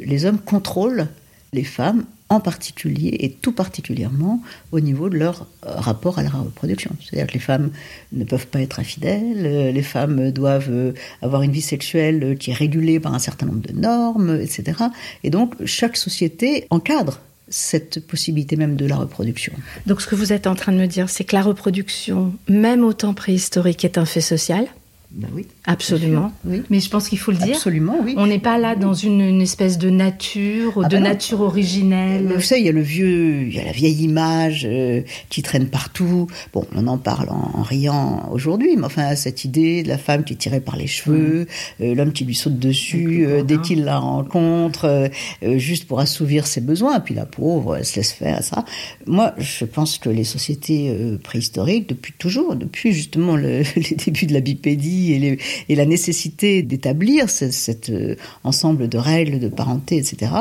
les 0.00 0.24
hommes 0.24 0.38
contrôlent 0.38 1.08
les 1.52 1.64
femmes 1.64 2.04
en 2.28 2.40
particulier 2.40 3.16
et 3.20 3.30
tout 3.30 3.52
particulièrement 3.52 4.42
au 4.72 4.80
niveau 4.80 5.08
de 5.08 5.16
leur 5.16 5.46
euh, 5.66 5.74
rapport 5.76 6.18
à 6.18 6.22
la 6.22 6.30
reproduction. 6.30 6.90
C'est-à-dire 7.00 7.26
que 7.26 7.34
les 7.34 7.40
femmes 7.40 7.70
ne 8.12 8.24
peuvent 8.24 8.46
pas 8.46 8.60
être 8.60 8.80
infidèles, 8.80 9.46
euh, 9.46 9.72
les 9.72 9.82
femmes 9.82 10.30
doivent 10.30 10.70
euh, 10.70 10.92
avoir 11.22 11.42
une 11.42 11.52
vie 11.52 11.62
sexuelle 11.62 12.36
qui 12.38 12.50
est 12.50 12.54
régulée 12.54 13.00
par 13.00 13.14
un 13.14 13.18
certain 13.18 13.46
nombre 13.46 13.66
de 13.66 13.72
normes, 13.72 14.40
etc. 14.40 14.78
Et 15.24 15.30
donc 15.30 15.54
chaque 15.64 15.96
société 15.96 16.66
encadre 16.70 17.20
cette 17.50 18.06
possibilité 18.06 18.56
même 18.56 18.76
de 18.76 18.84
la 18.84 18.96
reproduction. 18.96 19.54
Donc 19.86 20.02
ce 20.02 20.06
que 20.06 20.14
vous 20.14 20.34
êtes 20.34 20.46
en 20.46 20.54
train 20.54 20.70
de 20.72 20.76
me 20.76 20.86
dire, 20.86 21.08
c'est 21.08 21.24
que 21.24 21.34
la 21.34 21.40
reproduction, 21.40 22.34
même 22.46 22.84
au 22.84 22.92
temps 22.92 23.14
préhistorique, 23.14 23.86
est 23.86 23.96
un 23.96 24.04
fait 24.04 24.20
social 24.20 24.66
ben 25.10 25.28
oui. 25.32 25.46
Absolument. 25.64 26.32
Oui. 26.44 26.62
Mais 26.68 26.80
je 26.80 26.90
pense 26.90 27.08
qu'il 27.08 27.18
faut 27.18 27.30
le 27.30 27.38
dire. 27.38 27.56
Absolument, 27.56 27.96
oui. 28.04 28.14
On 28.18 28.26
n'est 28.26 28.38
pas 28.38 28.58
là 28.58 28.76
dans 28.76 28.92
une, 28.92 29.40
espèce 29.40 29.78
de 29.78 29.88
nature, 29.88 30.82
ah 30.84 30.88
de 30.88 30.96
ben 30.96 31.02
nature 31.02 31.40
originelle. 31.40 32.30
Vous 32.34 32.42
savez, 32.42 32.60
il 32.60 32.66
y 32.66 32.68
a 32.68 32.72
le 32.72 32.82
vieux, 32.82 33.44
il 33.44 33.54
y 33.54 33.58
a 33.58 33.64
la 33.64 33.72
vieille 33.72 34.02
image 34.02 34.66
euh, 34.70 35.00
qui 35.30 35.40
traîne 35.40 35.68
partout. 35.68 36.26
Bon, 36.52 36.66
on 36.74 36.86
en 36.86 36.98
parle 36.98 37.30
en, 37.30 37.62
riant 37.62 38.28
aujourd'hui, 38.32 38.76
mais 38.76 38.84
enfin, 38.84 39.16
cette 39.16 39.46
idée 39.46 39.82
de 39.82 39.88
la 39.88 39.96
femme 39.96 40.24
qui 40.24 40.34
est 40.34 40.36
tirée 40.36 40.60
par 40.60 40.76
les 40.76 40.86
cheveux, 40.86 41.46
euh, 41.80 41.94
l'homme 41.94 42.12
qui 42.12 42.26
lui 42.26 42.34
saute 42.34 42.58
dessus 42.58 43.24
euh, 43.26 43.42
dès 43.42 43.56
qu'il 43.58 43.84
la 43.84 43.98
rencontre, 43.98 45.10
juste 45.42 45.86
pour 45.86 46.00
assouvir 46.00 46.46
ses 46.46 46.60
besoins, 46.60 47.00
puis 47.00 47.14
la 47.14 47.24
pauvre, 47.24 47.76
elle 47.76 47.86
se 47.86 47.96
laisse 47.96 48.12
faire 48.12 48.42
ça. 48.42 48.66
Moi, 49.06 49.34
je 49.38 49.64
pense 49.64 49.96
que 49.96 50.10
les 50.10 50.24
sociétés 50.24 50.94
préhistoriques, 51.22 51.88
depuis 51.88 52.12
toujours, 52.18 52.56
depuis 52.56 52.92
justement 52.92 53.36
le, 53.36 53.62
les 53.76 53.96
débuts 53.96 54.26
de 54.26 54.34
la 54.34 54.40
bipédie, 54.40 54.97
et, 55.06 55.74
la 55.74 55.86
nécessité 55.86 56.62
d'établir 56.62 57.30
cet 57.30 57.90
euh, 57.90 58.16
ensemble 58.44 58.88
de 58.88 58.98
règles 58.98 59.38
de 59.38 59.48
parenté, 59.48 59.96
etc., 59.96 60.32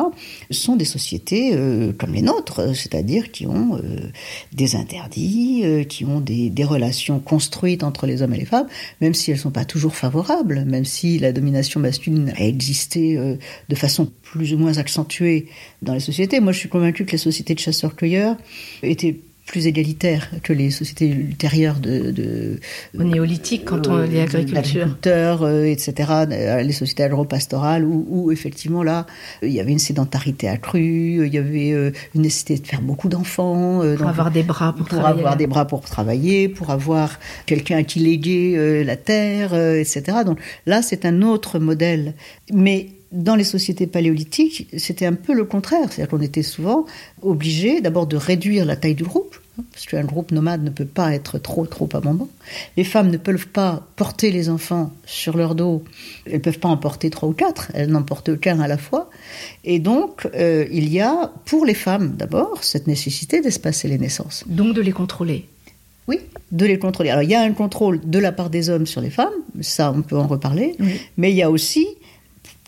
sont 0.49 0.75
des 0.75 0.85
sociétés 0.85 1.51
euh, 1.53 1.93
comme 1.97 2.13
les 2.13 2.21
nôtres, 2.21 2.75
c'est-à-dire 2.75 3.31
qui 3.31 3.45
ont 3.45 3.75
euh, 3.75 4.09
des 4.53 4.75
interdits, 4.75 5.63
qui 5.87 6.05
ont 6.05 6.19
des, 6.19 6.51
relations 6.67 7.19
construites 7.19 7.83
entre 7.83 8.07
les 8.07 8.21
hommes 8.21 8.33
et 8.33 8.39
les 8.39 8.45
femmes, 8.45 8.67
même 8.99 9.13
si 9.13 9.31
elles 9.31 9.37
ne 9.37 9.41
sont 9.41 9.51
pas 9.51 9.63
toujours 9.63 9.95
favorables, 9.95 10.65
même 10.65 10.83
si 10.83 11.17
la 11.17 11.31
domination 11.31 11.79
masculine 11.79 12.33
a 12.35 12.43
existé 12.43 13.17
de 13.69 13.75
façon 13.75 14.11
plus 14.21 14.53
ou 14.53 14.57
moins 14.57 14.77
accentuée 14.77 15.47
dans 15.81 15.93
les 15.93 16.01
sociétés. 16.01 16.41
Moi, 16.41 16.51
je 16.51 16.59
suis 16.59 16.69
convaincue 16.69 17.05
que 17.05 17.13
les 17.13 17.17
sociétés 17.17 17.53
de 17.53 17.59
chasseurs-cueilleurs 17.59 18.35
étaient 18.83 19.17
plus 19.47 19.65
égalitaire 19.65 20.29
que 20.43 20.51
les 20.51 20.69
sociétés 20.69 21.07
ultérieures 21.07 21.79
de, 21.79 22.11
de 22.11 22.59
au 22.99 23.03
néolithique 23.03 23.63
quand 23.65 23.87
on 23.87 24.03
est 24.03 24.21
agriculteurs, 24.21 25.43
euh, 25.43 25.63
etc. 25.63 25.93
Euh, 26.31 26.61
les 26.61 26.73
sociétés 26.73 27.03
agro-pastorales 27.03 27.85
où, 27.85 28.05
où, 28.09 28.31
effectivement 28.31 28.83
là 28.83 29.07
il 29.41 29.51
y 29.51 29.61
avait 29.61 29.71
une 29.71 29.79
sédentarité 29.79 30.49
accrue, 30.49 31.25
il 31.25 31.33
y 31.33 31.37
avait 31.37 31.71
euh, 31.71 31.91
une 32.13 32.23
nécessité 32.23 32.57
de 32.57 32.67
faire 32.67 32.81
beaucoup 32.81 33.07
d'enfants, 33.07 33.81
pour 33.97 34.07
avoir 34.07 34.31
des 34.31 34.43
bras 34.43 34.73
pour, 34.73 34.85
pour 34.85 35.05
avoir 35.05 35.37
des 35.37 35.47
bras 35.47 35.65
pour 35.65 35.81
travailler, 35.81 36.49
pour 36.49 36.69
avoir 36.69 37.17
quelqu'un 37.45 37.83
qui 37.83 37.99
léguait 37.99 38.83
la 38.83 38.97
terre, 38.97 39.55
etc. 39.55 40.19
Donc 40.25 40.39
là 40.65 40.81
c'est 40.81 41.05
un 41.05 41.21
autre 41.21 41.57
modèle, 41.57 42.13
mais 42.51 42.87
dans 43.11 43.35
les 43.35 43.43
sociétés 43.43 43.87
paléolithiques, 43.87 44.67
c'était 44.77 45.05
un 45.05 45.13
peu 45.13 45.33
le 45.33 45.45
contraire. 45.45 45.91
C'est-à-dire 45.91 46.09
qu'on 46.09 46.21
était 46.21 46.43
souvent 46.43 46.85
obligé 47.21 47.81
d'abord 47.81 48.07
de 48.07 48.17
réduire 48.17 48.65
la 48.65 48.75
taille 48.75 48.95
du 48.95 49.03
groupe, 49.03 49.37
hein, 49.57 49.63
parce 49.71 49.85
qu'un 49.85 50.03
groupe 50.03 50.31
nomade 50.31 50.63
ne 50.63 50.69
peut 50.69 50.85
pas 50.85 51.13
être 51.13 51.39
trop, 51.39 51.65
trop 51.65 51.87
abondant. 51.93 52.27
Les 52.75 52.83
femmes 52.83 53.09
ne 53.09 53.17
peuvent 53.17 53.47
pas 53.47 53.87
porter 53.95 54.31
les 54.31 54.49
enfants 54.49 54.91
sur 55.05 55.37
leur 55.37 55.55
dos. 55.55 55.83
Elles 56.25 56.33
ne 56.33 56.39
peuvent 56.39 56.59
pas 56.59 56.69
en 56.69 56.77
porter 56.77 57.09
trois 57.09 57.29
ou 57.29 57.33
quatre. 57.33 57.71
Elles 57.73 57.89
n'en 57.89 58.03
portent 58.03 58.29
aucun 58.29 58.59
à 58.59 58.67
la 58.67 58.77
fois. 58.77 59.09
Et 59.63 59.79
donc, 59.79 60.27
euh, 60.35 60.65
il 60.71 60.89
y 60.91 60.99
a, 60.99 61.31
pour 61.45 61.65
les 61.65 61.73
femmes 61.73 62.15
d'abord, 62.17 62.63
cette 62.63 62.87
nécessité 62.87 63.41
d'espacer 63.41 63.87
les 63.87 63.97
naissances. 63.97 64.43
Donc 64.47 64.75
de 64.75 64.81
les 64.81 64.91
contrôler. 64.91 65.47
Oui, 66.07 66.19
de 66.51 66.65
les 66.65 66.79
contrôler. 66.79 67.09
Alors, 67.09 67.23
il 67.23 67.29
y 67.29 67.35
a 67.35 67.41
un 67.41 67.51
contrôle 67.51 67.99
de 68.01 68.19
la 68.19 68.31
part 68.31 68.49
des 68.49 68.69
hommes 68.69 68.85
sur 68.85 69.01
les 69.01 69.09
femmes, 69.09 69.33
ça, 69.59 69.91
on 69.91 70.01
peut 70.01 70.15
en 70.15 70.27
reparler, 70.27 70.75
mais 71.17 71.31
il 71.31 71.35
y 71.35 71.41
a 71.41 71.51
aussi 71.51 71.85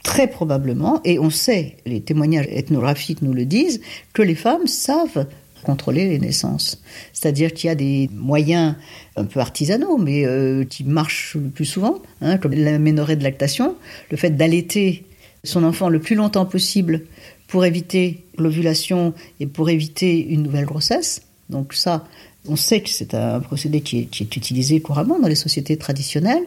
très 0.03 0.27
probablement, 0.27 1.01
et 1.03 1.19
on 1.19 1.29
sait, 1.29 1.77
les 1.85 2.01
témoignages 2.01 2.47
ethnographiques 2.49 3.21
nous 3.21 3.33
le 3.33 3.45
disent, 3.45 3.81
que 4.13 4.21
les 4.21 4.35
femmes 4.35 4.67
savent 4.67 5.27
contrôler 5.63 6.07
les 6.07 6.19
naissances. 6.19 6.81
C'est-à-dire 7.13 7.53
qu'il 7.53 7.67
y 7.67 7.71
a 7.71 7.75
des 7.75 8.09
moyens 8.13 8.75
un 9.15 9.25
peu 9.25 9.39
artisanaux, 9.39 9.97
mais 9.97 10.25
euh, 10.25 10.63
qui 10.63 10.83
marchent 10.83 11.35
le 11.35 11.49
plus 11.49 11.65
souvent, 11.65 12.01
hein, 12.21 12.37
comme 12.37 12.53
la 12.53 12.79
ménorée 12.79 13.15
de 13.15 13.23
lactation, 13.23 13.75
le 14.09 14.17
fait 14.17 14.31
d'allaiter 14.31 15.03
son 15.43 15.63
enfant 15.63 15.89
le 15.89 15.99
plus 15.99 16.15
longtemps 16.15 16.45
possible 16.45 17.03
pour 17.47 17.65
éviter 17.65 18.23
l'ovulation 18.37 19.13
et 19.39 19.47
pour 19.47 19.69
éviter 19.69 20.25
une 20.27 20.43
nouvelle 20.43 20.65
grossesse. 20.65 21.21
Donc 21.49 21.73
ça, 21.73 22.05
on 22.47 22.55
sait 22.55 22.81
que 22.81 22.89
c'est 22.89 23.13
un 23.13 23.39
procédé 23.39 23.81
qui 23.81 23.99
est 23.99 24.35
utilisé 24.35 24.79
couramment 24.81 25.19
dans 25.19 25.27
les 25.27 25.35
sociétés 25.35 25.77
traditionnelles. 25.77 26.43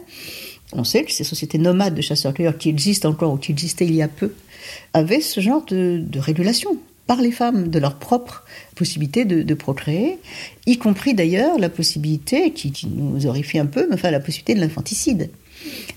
On 0.75 0.83
sait 0.83 1.03
que 1.03 1.11
ces 1.11 1.23
sociétés 1.23 1.57
nomades 1.57 1.95
de 1.95 2.01
chasseurs-cueilleurs 2.01 2.57
qui 2.57 2.69
existent 2.69 3.09
encore 3.09 3.33
ou 3.33 3.37
qui 3.37 3.51
existaient 3.51 3.85
il 3.85 3.95
y 3.95 4.01
a 4.01 4.07
peu 4.07 4.33
avaient 4.93 5.21
ce 5.21 5.41
genre 5.41 5.65
de, 5.65 6.03
régulation 6.15 6.77
par 7.05 7.21
les 7.21 7.31
femmes 7.31 7.67
de 7.67 7.79
leur 7.79 7.95
propre 7.95 8.45
possibilité 8.75 9.25
de, 9.25 9.53
procréer, 9.53 10.19
y 10.65 10.77
compris 10.77 11.13
d'ailleurs 11.13 11.59
la 11.59 11.69
possibilité, 11.69 12.51
qui, 12.51 12.71
nous 12.87 13.25
horrifie 13.25 13.59
un 13.59 13.65
peu, 13.65 13.87
mais 13.89 13.95
enfin 13.95 14.09
la 14.09 14.21
possibilité 14.21 14.55
de 14.55 14.61
l'infanticide. 14.61 15.29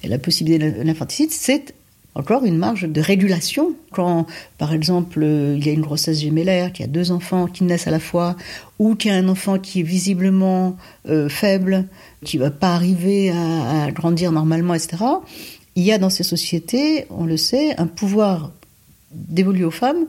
La 0.02 0.18
possibilité 0.18 0.70
de 0.72 0.82
l'infanticide, 0.82 1.30
c'est 1.30 1.75
encore 2.16 2.44
une 2.44 2.56
marge 2.56 2.88
de 2.88 3.00
régulation. 3.00 3.74
Quand, 3.92 4.26
par 4.58 4.72
exemple, 4.72 5.22
il 5.22 5.64
y 5.64 5.68
a 5.68 5.72
une 5.72 5.82
grossesse 5.82 6.20
gémellaire, 6.20 6.72
qui 6.72 6.82
a 6.82 6.86
deux 6.86 7.12
enfants 7.12 7.46
qui 7.46 7.64
naissent 7.64 7.86
à 7.86 7.90
la 7.90 8.00
fois, 8.00 8.36
ou 8.78 8.94
qu'il 8.94 9.10
y 9.10 9.14
a 9.14 9.18
un 9.18 9.28
enfant 9.28 9.58
qui 9.58 9.80
est 9.80 9.84
visiblement 9.84 10.76
euh, 11.08 11.28
faible, 11.28 11.86
qui 12.24 12.38
ne 12.38 12.44
va 12.44 12.50
pas 12.50 12.74
arriver 12.74 13.30
à, 13.30 13.90
grandir 13.92 14.32
normalement, 14.32 14.74
etc., 14.74 14.96
il 15.78 15.82
y 15.82 15.92
a 15.92 15.98
dans 15.98 16.08
ces 16.08 16.22
sociétés, 16.22 17.04
on 17.10 17.26
le 17.26 17.36
sait, 17.36 17.78
un 17.78 17.86
pouvoir 17.86 18.50
dévolu 19.12 19.64
aux 19.64 19.70
femmes 19.70 20.06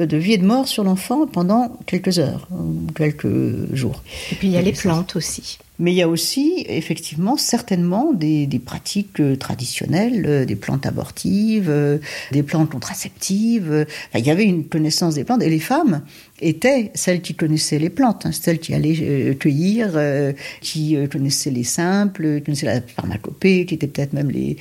euh, 0.00 0.06
de 0.06 0.16
vie 0.16 0.32
et 0.32 0.38
de 0.38 0.44
mort 0.44 0.66
sur 0.66 0.82
l'enfant 0.82 1.28
pendant 1.28 1.78
quelques 1.86 2.18
heures, 2.18 2.48
quelques 2.96 3.72
jours. 3.72 4.02
Et 4.32 4.34
puis 4.34 4.48
il 4.48 4.54
y 4.54 4.56
a 4.56 4.62
les 4.62 4.72
plantes 4.72 5.14
aussi. 5.14 5.58
Mais 5.80 5.90
il 5.90 5.96
y 5.96 6.02
a 6.02 6.08
aussi, 6.08 6.64
effectivement, 6.68 7.36
certainement 7.36 8.12
des, 8.12 8.46
pratiques 8.64 9.18
euh, 9.18 9.34
traditionnelles, 9.34 10.24
euh, 10.24 10.44
des 10.44 10.54
plantes 10.54 10.86
abortives, 10.86 11.68
euh, 11.68 11.98
des 12.30 12.44
plantes 12.44 12.70
contraceptives. 12.70 13.84
il 14.14 14.24
y 14.24 14.30
avait 14.30 14.44
une 14.44 14.64
connaissance 14.68 15.16
des 15.16 15.24
plantes. 15.24 15.42
Et 15.42 15.50
les 15.50 15.58
femmes 15.58 16.02
étaient 16.40 16.92
celles 16.94 17.22
qui 17.22 17.34
connaissaient 17.34 17.80
les 17.80 17.90
plantes, 17.90 18.24
hein, 18.24 18.30
celles 18.32 18.60
qui 18.60 18.72
allaient 18.72 19.34
cueillir, 19.36 19.98
qui 20.60 20.96
connaissaient 21.10 21.50
les 21.50 21.64
simples, 21.64 22.36
qui 22.38 22.42
connaissaient 22.42 22.66
la 22.66 22.80
pharmacopée, 22.80 23.66
qui 23.66 23.74
étaient 23.74 23.86
peut-être 23.86 24.12
même 24.12 24.30
les, 24.30 24.56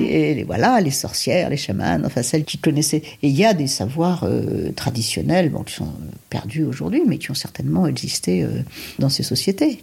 les, 0.00 0.44
voilà, 0.44 0.80
les 0.80 0.90
sorcières, 0.90 1.48
les 1.48 1.56
chamanes, 1.56 2.04
enfin 2.04 2.22
celles 2.22 2.44
qui 2.44 2.58
connaissaient. 2.58 3.02
Et 3.22 3.28
il 3.28 3.36
y 3.36 3.44
a 3.44 3.54
des 3.54 3.68
savoirs 3.68 4.28
traditionnels, 4.76 5.50
bon, 5.50 5.62
qui 5.62 5.74
sont 5.74 5.92
perdus 6.28 6.64
aujourd'hui, 6.64 7.02
mais 7.06 7.18
qui 7.18 7.30
ont 7.30 7.34
certainement 7.34 7.86
existé 7.86 8.46
dans 8.98 9.08
ces 9.08 9.22
sociétés. 9.22 9.82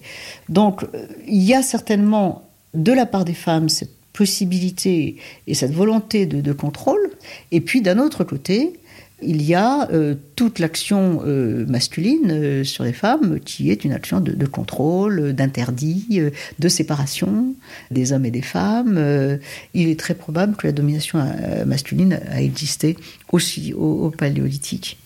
Donc, 0.49 0.68
donc, 0.69 0.85
il 1.27 1.41
y 1.41 1.55
a 1.55 1.63
certainement, 1.63 2.47
de 2.75 2.91
la 2.91 3.07
part 3.07 3.25
des 3.25 3.33
femmes, 3.33 3.69
cette 3.69 3.89
possibilité 4.13 5.15
et 5.47 5.53
cette 5.55 5.73
volonté 5.73 6.27
de 6.27 6.53
contrôle. 6.53 7.09
Et 7.51 7.59
puis 7.59 7.81
d'un 7.81 7.97
autre 7.97 8.23
côté, 8.23 8.79
il 9.23 9.41
y 9.41 9.55
a 9.55 9.89
euh, 9.91 10.13
toute 10.35 10.59
l'action 10.59 11.21
euh, 11.25 11.65
masculine 11.65 12.29
euh, 12.29 12.63
sur 12.63 12.83
les 12.83 12.93
femmes 12.93 13.39
qui 13.39 13.71
est 13.71 13.83
une 13.83 13.93
action 13.93 14.19
de, 14.21 14.45
contrôle, 14.45 15.33
d'interdit, 15.33 16.21
de 16.59 16.69
séparation 16.69 17.55
des 17.89 18.13
hommes 18.13 18.25
et 18.25 18.31
des 18.31 18.43
femmes. 18.43 19.39
il 19.73 19.89
est 19.89 19.99
très 19.99 20.13
probable 20.13 20.55
que 20.55 20.67
la 20.67 20.73
domination 20.73 21.19
masculine 21.65 22.19
a 22.29 22.41
existé 22.43 22.95
aussi 23.31 23.73
au 23.73 24.11
paléolithique. 24.11 24.99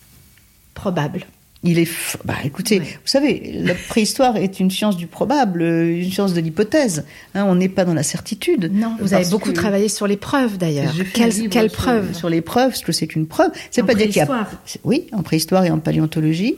Probable. 0.74 1.26
Il 1.64 1.78
est. 1.78 1.88
Bah, 2.24 2.34
écoutez, 2.44 2.78
vous 2.78 2.84
savez, 3.04 3.52
la 3.54 3.74
préhistoire 3.74 4.36
est 4.36 4.60
une 4.60 4.70
science 4.70 4.96
du 4.96 5.06
probable, 5.06 5.62
une 5.62 6.10
science 6.10 6.34
de 6.34 6.40
l'hypothèse. 6.40 7.04
Hein, 7.34 7.44
on 7.48 7.54
n'est 7.54 7.70
pas 7.70 7.86
dans 7.86 7.94
la 7.94 8.02
certitude. 8.02 8.70
Non, 8.72 8.96
vous 9.00 9.14
avez 9.14 9.28
beaucoup 9.30 9.52
travaillé 9.52 9.88
sur 9.88 10.06
les 10.06 10.18
preuves 10.18 10.58
d'ailleurs. 10.58 10.92
Quelles 11.14 11.48
quelle 11.48 11.70
preuves 11.70 12.14
Sur 12.14 12.28
les 12.28 12.42
preuves, 12.42 12.74
ce 12.74 12.84
que 12.84 12.92
c'est 12.92 13.06
qu'une 13.06 13.26
preuve. 13.26 13.50
C'est 13.70 13.82
pas 13.82 13.94
y 13.94 14.20
a. 14.20 14.48
Oui, 14.84 15.06
en 15.12 15.22
préhistoire 15.22 15.64
et 15.64 15.70
en 15.70 15.78
paléontologie 15.78 16.56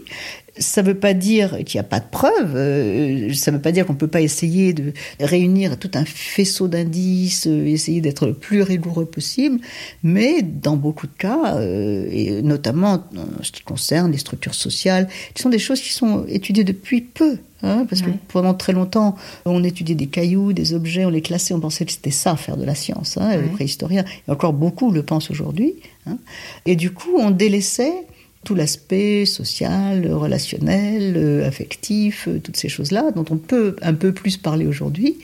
ça 0.59 0.83
ne 0.83 0.89
veut 0.89 0.99
pas 0.99 1.15
dire 1.15 1.59
qu'il 1.65 1.79
n'y 1.79 1.81
a 1.81 1.89
pas 1.89 2.01
de 2.01 2.09
preuves, 2.11 2.55
euh, 2.55 3.33
ça 3.35 3.51
ne 3.51 3.57
veut 3.57 3.63
pas 3.63 3.73
dire 3.73 3.87
qu'on 3.87 3.93
ne 3.93 3.99
peut 3.99 4.07
pas 4.07 4.21
essayer 4.21 4.73
de 4.73 4.93
réunir 5.21 5.79
tout 5.79 5.91
un 5.95 6.05
faisceau 6.05 6.69
d'indices, 6.69 7.47
euh, 7.47 7.67
essayer 7.67 8.01
d'être 8.01 8.27
le 8.27 8.35
plus 8.35 8.63
rigoureux 8.63 9.07
possible, 9.07 9.61
mais 10.03 10.43
dans 10.43 10.77
beaucoup 10.77 11.07
de 11.07 11.13
cas, 11.17 11.57
euh, 11.57 12.09
et 12.11 12.43
notamment 12.43 13.05
en 13.17 13.43
ce 13.43 13.53
qui 13.53 13.63
concerne 13.63 14.13
les 14.13 14.19
structures 14.19 14.55
sociales, 14.55 15.09
ce 15.35 15.43
sont 15.43 15.51
des 15.51 15.59
choses 15.59 15.81
qui 15.81 15.93
sont 15.93 16.25
étudiées 16.29 16.65
depuis 16.65 17.01
peu. 17.01 17.39
Hein, 17.63 17.87
parce 17.89 18.03
que 18.03 18.11
pendant 18.29 18.53
très 18.53 18.75
longtemps, 18.75 19.17
on 19.47 19.65
étudiait 19.65 19.95
des 19.95 20.09
cailloux, 20.09 20.53
des 20.53 20.75
objets, 20.75 21.07
on 21.07 21.11
les 21.11 21.23
classait, 21.23 21.55
on 21.55 21.59
pensait 21.59 21.87
que 21.87 21.91
c'était 21.91 22.11
ça, 22.11 22.37
faire 22.37 22.59
de 22.59 22.65
la 22.65 22.75
science. 22.75 23.17
Hein, 23.17 23.35
Les 23.39 23.49
préhistoriens, 23.49 24.05
et 24.29 24.31
encore 24.31 24.53
beaucoup 24.53 24.91
le 24.91 25.03
pensent 25.03 25.31
aujourd'hui. 25.31 25.75
Hein. 26.07 26.19
Et 26.67 26.77
du 26.77 26.91
coup, 26.91 27.17
on 27.19 27.31
délaissait 27.31 28.05
tout 28.47 28.55
l'aspect 28.55 29.26
social, 29.26 30.07
relationnel, 30.12 31.15
euh, 31.17 31.47
affectif, 31.47 32.29
euh, 32.29 32.38
toutes 32.38 32.57
ces 32.57 32.69
choses-là, 32.69 33.11
dont 33.11 33.25
on 33.31 33.38
peut 33.38 33.75
un 33.83 33.93
peu 33.93 34.12
plus 34.12 34.37
parler 34.37 34.67
aujourd'hui. 34.67 35.19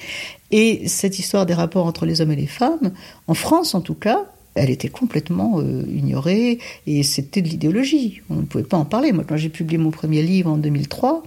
Et 0.51 0.89
cette 0.89 1.21
histoire 1.21 1.47
des 1.47 1.55
rapports 1.55 1.87
entre 1.87 2.05
les 2.05 2.21
hommes 2.21 2.33
et 2.33 2.37
les 2.37 2.49
femmes, 2.49 2.91
en 3.29 3.35
France 3.35 3.77
en 3.77 3.81
tout 3.81 3.95
cas, 3.95 4.27
elle 4.57 4.71
était 4.71 4.89
complètement 4.89 5.61
euh, 5.61 5.85
ignorée 5.89 6.59
et 6.89 7.05
c'était 7.05 7.43
de 7.43 7.49
l'idéologie. 7.49 8.23
On 8.29 8.35
ne 8.35 8.43
pouvait 8.43 8.65
pas 8.65 8.77
en 8.77 8.85
parler. 8.85 9.13
Moi, 9.13 9.25
quand 9.27 9.37
j'ai 9.37 9.51
publié 9.51 9.79
mon 9.79 9.93
premier 9.93 10.23
livre 10.23 10.51
en 10.51 10.59
2003, 10.59 11.23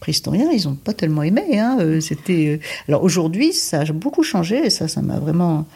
préhistoriens, 0.00 0.50
ils 0.50 0.64
n'ont 0.64 0.76
pas 0.76 0.94
tellement 0.94 1.24
aimé. 1.24 1.58
Hein. 1.58 2.00
C'était 2.00 2.58
alors 2.88 3.04
aujourd'hui, 3.04 3.52
ça 3.52 3.80
a 3.80 3.84
beaucoup 3.92 4.22
changé 4.22 4.64
et 4.64 4.70
ça, 4.70 4.88
ça 4.88 5.02
m'a 5.02 5.18
vraiment 5.18 5.66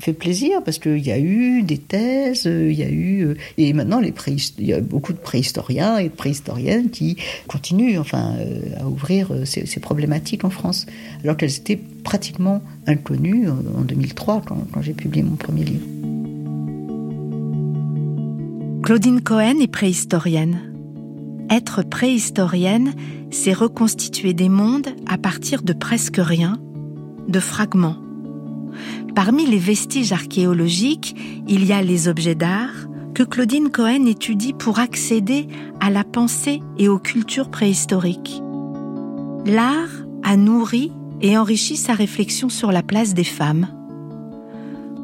fait 0.00 0.12
plaisir 0.12 0.62
parce 0.64 0.78
qu'il 0.78 1.04
y 1.04 1.12
a 1.12 1.18
eu 1.18 1.62
des 1.62 1.78
thèses, 1.78 2.44
il 2.46 2.72
y 2.72 2.82
a 2.82 2.88
eu 2.88 3.26
euh, 3.26 3.34
et 3.58 3.72
maintenant 3.72 4.00
les 4.00 4.14
il 4.58 4.66
y 4.66 4.72
a 4.72 4.80
beaucoup 4.80 5.12
de 5.12 5.18
préhistoriens 5.18 5.98
et 5.98 6.08
de 6.08 6.14
préhistoriennes 6.14 6.90
qui 6.90 7.16
continuent 7.46 7.98
enfin 7.98 8.34
euh, 8.38 8.80
à 8.80 8.86
ouvrir 8.86 9.32
euh, 9.32 9.44
ces, 9.44 9.80
problématiques 9.80 10.44
en 10.44 10.50
France 10.50 10.86
alors 11.22 11.36
qu'elles 11.36 11.56
étaient 11.56 11.76
pratiquement 11.76 12.62
inconnues 12.86 13.48
en 13.48 13.82
2003 13.82 14.42
quand, 14.46 14.66
quand 14.72 14.80
j'ai 14.80 14.94
publié 14.94 15.22
mon 15.22 15.36
premier 15.36 15.64
livre. 15.64 15.84
Claudine 18.82 19.20
Cohen 19.20 19.60
est 19.60 19.70
préhistorienne. 19.70 20.58
Être 21.50 21.82
préhistorienne, 21.82 22.94
c'est 23.30 23.52
reconstituer 23.52 24.32
des 24.32 24.48
mondes 24.48 24.88
à 25.06 25.18
partir 25.18 25.62
de 25.62 25.72
presque 25.72 26.18
rien, 26.18 26.58
de 27.28 27.40
fragments 27.40 27.96
Parmi 29.14 29.44
les 29.46 29.58
vestiges 29.58 30.12
archéologiques, 30.12 31.14
il 31.46 31.66
y 31.66 31.72
a 31.72 31.82
les 31.82 32.08
objets 32.08 32.34
d'art 32.34 32.88
que 33.14 33.22
Claudine 33.22 33.70
Cohen 33.70 34.06
étudie 34.06 34.54
pour 34.54 34.78
accéder 34.78 35.48
à 35.80 35.90
la 35.90 36.02
pensée 36.02 36.60
et 36.78 36.88
aux 36.88 36.98
cultures 36.98 37.50
préhistoriques. 37.50 38.40
L'art 39.44 39.90
a 40.22 40.36
nourri 40.36 40.92
et 41.20 41.36
enrichi 41.36 41.76
sa 41.76 41.92
réflexion 41.92 42.48
sur 42.48 42.72
la 42.72 42.82
place 42.82 43.12
des 43.12 43.24
femmes. 43.24 43.68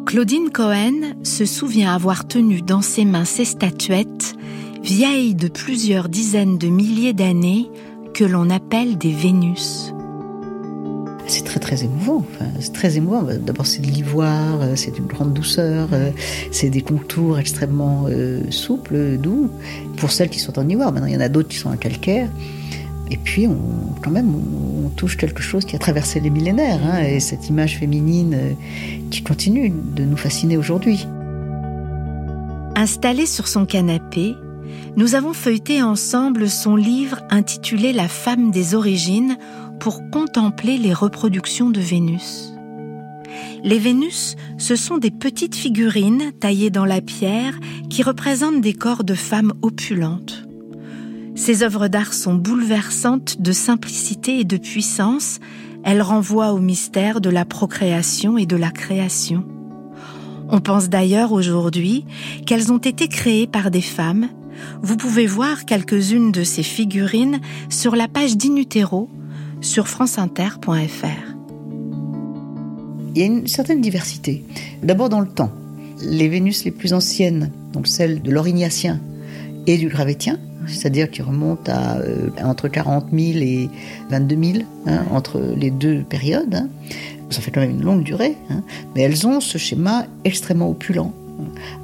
Claudine 0.06 0.50
Cohen 0.50 1.12
se 1.22 1.44
souvient 1.44 1.94
avoir 1.94 2.26
tenu 2.26 2.62
dans 2.62 2.80
ses 2.80 3.04
mains 3.04 3.26
ces 3.26 3.44
statuettes, 3.44 4.36
vieilles 4.82 5.34
de 5.34 5.48
plusieurs 5.48 6.08
dizaines 6.08 6.56
de 6.56 6.68
milliers 6.68 7.12
d'années, 7.12 7.68
que 8.14 8.24
l'on 8.24 8.48
appelle 8.48 8.96
des 8.96 9.12
Vénus 9.12 9.92
c'est 11.28 11.44
très 11.44 11.60
très 11.60 11.84
émouvant. 11.84 12.24
c'est 12.58 12.72
très 12.72 12.96
émouvant. 12.96 13.22
D'abord, 13.22 13.66
c'est 13.66 13.82
de 13.82 13.86
l'ivoire, 13.86 14.60
euh, 14.62 14.76
c'est 14.76 14.90
d'une 14.90 15.06
grande 15.06 15.34
douceur, 15.34 15.88
euh, 15.92 16.10
c'est 16.50 16.70
des 16.70 16.80
contours 16.80 17.38
extrêmement 17.38 18.06
euh, 18.08 18.40
souples, 18.50 19.18
doux. 19.18 19.50
Pour 19.98 20.10
celles 20.10 20.30
qui 20.30 20.38
sont 20.38 20.58
en 20.58 20.68
ivoire, 20.68 20.92
maintenant 20.92 21.06
il 21.06 21.14
y 21.14 21.16
en 21.16 21.20
a 21.20 21.28
d'autres 21.28 21.48
qui 21.48 21.58
sont 21.58 21.70
en 21.70 21.76
calcaire. 21.76 22.28
Et 23.10 23.16
puis, 23.16 23.46
quand 24.02 24.10
même, 24.10 24.34
on, 24.34 24.88
touche 24.96 25.16
quelque 25.16 25.42
chose 25.42 25.64
qui 25.64 25.76
a 25.76 25.78
traversé 25.78 26.18
les 26.18 26.28
millénaires, 26.28 26.80
hein, 26.84 27.04
et 27.04 27.20
cette 27.20 27.48
image 27.48 27.78
féminine 27.78 28.36
qui 29.10 29.22
continue 29.22 29.72
de 29.94 30.02
nous 30.02 30.16
fasciner 30.16 30.56
aujourd'hui. 30.56 31.06
Installée 32.74 33.26
sur 33.26 33.46
son 33.46 33.64
canapé, 33.64 34.34
nous 34.96 35.14
avons 35.14 35.34
feuilleté 35.34 35.82
ensemble 35.82 36.48
son 36.48 36.74
livre 36.74 37.20
intitulé 37.30 37.92
La 37.92 38.08
femme 38.08 38.50
des 38.50 38.74
origines 38.74 39.36
pour 39.80 40.10
contempler 40.10 40.78
les 40.78 40.92
reproductions 40.92 41.70
de 41.70 41.80
Vénus. 41.80 42.52
Les 43.64 43.78
Vénus, 43.78 44.36
ce 44.56 44.76
sont 44.76 44.98
des 44.98 45.10
petites 45.10 45.54
figurines 45.54 46.32
taillées 46.40 46.70
dans 46.70 46.84
la 46.84 47.00
pierre 47.00 47.58
qui 47.90 48.02
représentent 48.02 48.60
des 48.60 48.74
corps 48.74 49.04
de 49.04 49.14
femmes 49.14 49.52
opulentes. 49.62 50.44
Ces 51.34 51.62
œuvres 51.62 51.88
d'art 51.88 52.14
sont 52.14 52.34
bouleversantes 52.34 53.40
de 53.40 53.52
simplicité 53.52 54.40
et 54.40 54.44
de 54.44 54.56
puissance, 54.56 55.38
elles 55.84 56.02
renvoient 56.02 56.52
au 56.52 56.58
mystère 56.58 57.20
de 57.20 57.30
la 57.30 57.44
procréation 57.44 58.38
et 58.38 58.46
de 58.46 58.56
la 58.56 58.70
création. 58.70 59.44
On 60.50 60.60
pense 60.60 60.88
d'ailleurs 60.88 61.32
aujourd'hui 61.32 62.04
qu'elles 62.46 62.72
ont 62.72 62.78
été 62.78 63.08
créées 63.08 63.46
par 63.46 63.70
des 63.70 63.82
femmes. 63.82 64.28
Vous 64.82 64.96
pouvez 64.96 65.26
voir 65.26 65.64
quelques-unes 65.64 66.32
de 66.32 66.42
ces 66.42 66.62
figurines 66.62 67.40
sur 67.68 67.94
la 67.94 68.08
page 68.08 68.36
d'Inutero 68.36 69.08
sur 69.60 69.88
franceinter.fr. 69.88 71.38
Il 73.14 73.20
y 73.20 73.22
a 73.22 73.26
une 73.26 73.46
certaine 73.46 73.80
diversité. 73.80 74.44
D'abord 74.82 75.08
dans 75.08 75.20
le 75.20 75.28
temps. 75.28 75.50
Les 76.02 76.28
Vénus 76.28 76.64
les 76.64 76.70
plus 76.70 76.92
anciennes, 76.92 77.50
donc 77.72 77.88
celles 77.88 78.22
de 78.22 78.30
l'Orignacien 78.30 79.00
et 79.66 79.76
du 79.76 79.88
Gravétien, 79.88 80.38
c'est-à-dire 80.66 81.10
qui 81.10 81.22
remontent 81.22 81.72
à 81.72 81.98
euh, 81.98 82.28
entre 82.44 82.68
40 82.68 83.06
000 83.12 83.38
et 83.38 83.68
22 84.10 84.42
000, 84.42 84.64
hein, 84.86 85.04
entre 85.10 85.40
les 85.56 85.70
deux 85.70 86.02
périodes. 86.08 86.54
Hein. 86.54 86.68
Ça 87.30 87.40
fait 87.40 87.50
quand 87.50 87.60
même 87.60 87.72
une 87.72 87.82
longue 87.82 88.04
durée, 88.04 88.36
hein. 88.50 88.62
mais 88.94 89.02
elles 89.02 89.26
ont 89.26 89.40
ce 89.40 89.58
schéma 89.58 90.06
extrêmement 90.24 90.70
opulent. 90.70 91.12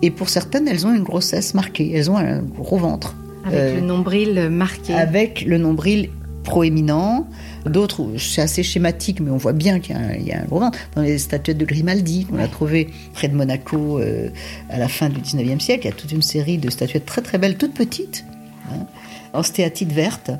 Et 0.02 0.10
pour 0.10 0.28
certaines, 0.28 0.68
elles 0.68 0.86
ont 0.86 0.94
une 0.94 1.02
grossesse 1.02 1.54
marquée, 1.54 1.92
elles 1.94 2.10
ont 2.10 2.16
un 2.16 2.38
gros 2.38 2.78
ventre. 2.78 3.14
Avec 3.44 3.74
le 3.74 3.82
euh, 3.82 3.86
nombril 3.86 4.48
marqué. 4.50 4.94
Avec 4.94 5.44
le 5.44 5.58
nombril 5.58 6.10
proéminent. 6.44 7.26
D'autres, 7.66 8.06
c'est 8.18 8.42
assez 8.42 8.62
schématique, 8.62 9.20
mais 9.20 9.30
on 9.30 9.38
voit 9.38 9.54
bien 9.54 9.80
qu'il 9.80 9.96
y, 9.96 10.32
a 10.32 10.40
un 10.40 10.44
gros 10.44 10.60
ventre. 10.60 10.78
Dans 10.94 11.02
les 11.02 11.18
statuettes 11.18 11.56
de 11.56 11.64
Grimaldi, 11.64 12.26
qu'on 12.26 12.38
a 12.38 12.48
trouvées 12.48 12.90
près 13.14 13.28
de 13.28 13.34
Monaco 13.34 13.98
euh, 13.98 14.28
à 14.68 14.78
la 14.78 14.88
fin 14.88 15.08
du 15.08 15.20
19e 15.20 15.60
siècle, 15.60 15.86
il 15.86 15.90
y 15.90 15.92
a 15.92 15.96
toute 15.96 16.12
une 16.12 16.22
série 16.22 16.58
de 16.58 16.68
statuettes 16.68 17.06
très 17.06 17.22
très 17.22 17.38
belles, 17.38 17.56
toutes 17.56 17.74
petites, 17.74 18.26
hein, 18.70 18.86
en 19.32 19.42
stéatite 19.42 19.92
verte, 19.92 20.30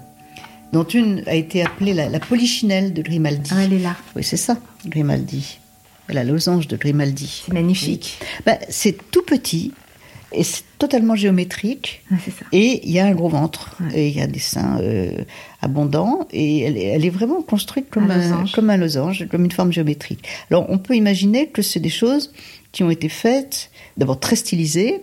dont 0.72 0.84
une 0.84 1.22
a 1.26 1.34
été 1.34 1.62
appelée 1.62 1.94
la, 1.94 2.20
polychinelle 2.20 2.92
de 2.92 3.00
Grimaldi. 3.00 3.50
Ah, 3.54 3.64
elle 3.64 3.72
est 3.72 3.78
là. 3.78 3.96
Oui, 4.16 4.24
c'est 4.24 4.36
ça, 4.36 4.58
Grimaldi. 4.86 5.58
La 6.10 6.24
losange 6.24 6.68
de 6.68 6.76
Grimaldi. 6.76 7.44
C'est 7.46 7.54
magnifique. 7.54 8.18
Ben, 8.44 8.58
c'est 8.68 9.10
tout 9.10 9.22
petit, 9.22 9.72
et 10.36 10.42
c'est 10.42 10.64
totalement 10.78 11.16
géométrique. 11.16 12.02
Et 12.52 12.80
il 12.84 12.90
y 12.90 12.98
a 12.98 13.06
un 13.06 13.14
gros 13.14 13.28
ventre. 13.28 13.76
Et 13.94 14.08
il 14.08 14.16
y 14.16 14.20
a 14.20 14.26
des 14.26 14.38
seins 14.38 14.78
euh, 14.80 15.24
abondants. 15.62 16.26
Et 16.32 16.60
elle, 16.60 17.04
est 17.04 17.10
vraiment 17.10 17.42
construite 17.42 17.90
comme 17.90 18.10
un, 18.10 18.44
comme 18.54 18.70
un 18.70 18.76
losange, 18.76 19.26
comme 19.30 19.44
une 19.44 19.52
forme 19.52 19.72
géométrique. 19.72 20.26
Alors 20.50 20.66
on 20.68 20.78
peut 20.78 20.94
imaginer 20.94 21.48
que 21.48 21.62
c'est 21.62 21.80
des 21.80 21.88
choses 21.90 22.32
qui 22.72 22.82
ont 22.82 22.90
été 22.90 23.08
faites, 23.08 23.70
d'abord 23.96 24.18
très 24.18 24.36
stylisées, 24.36 25.02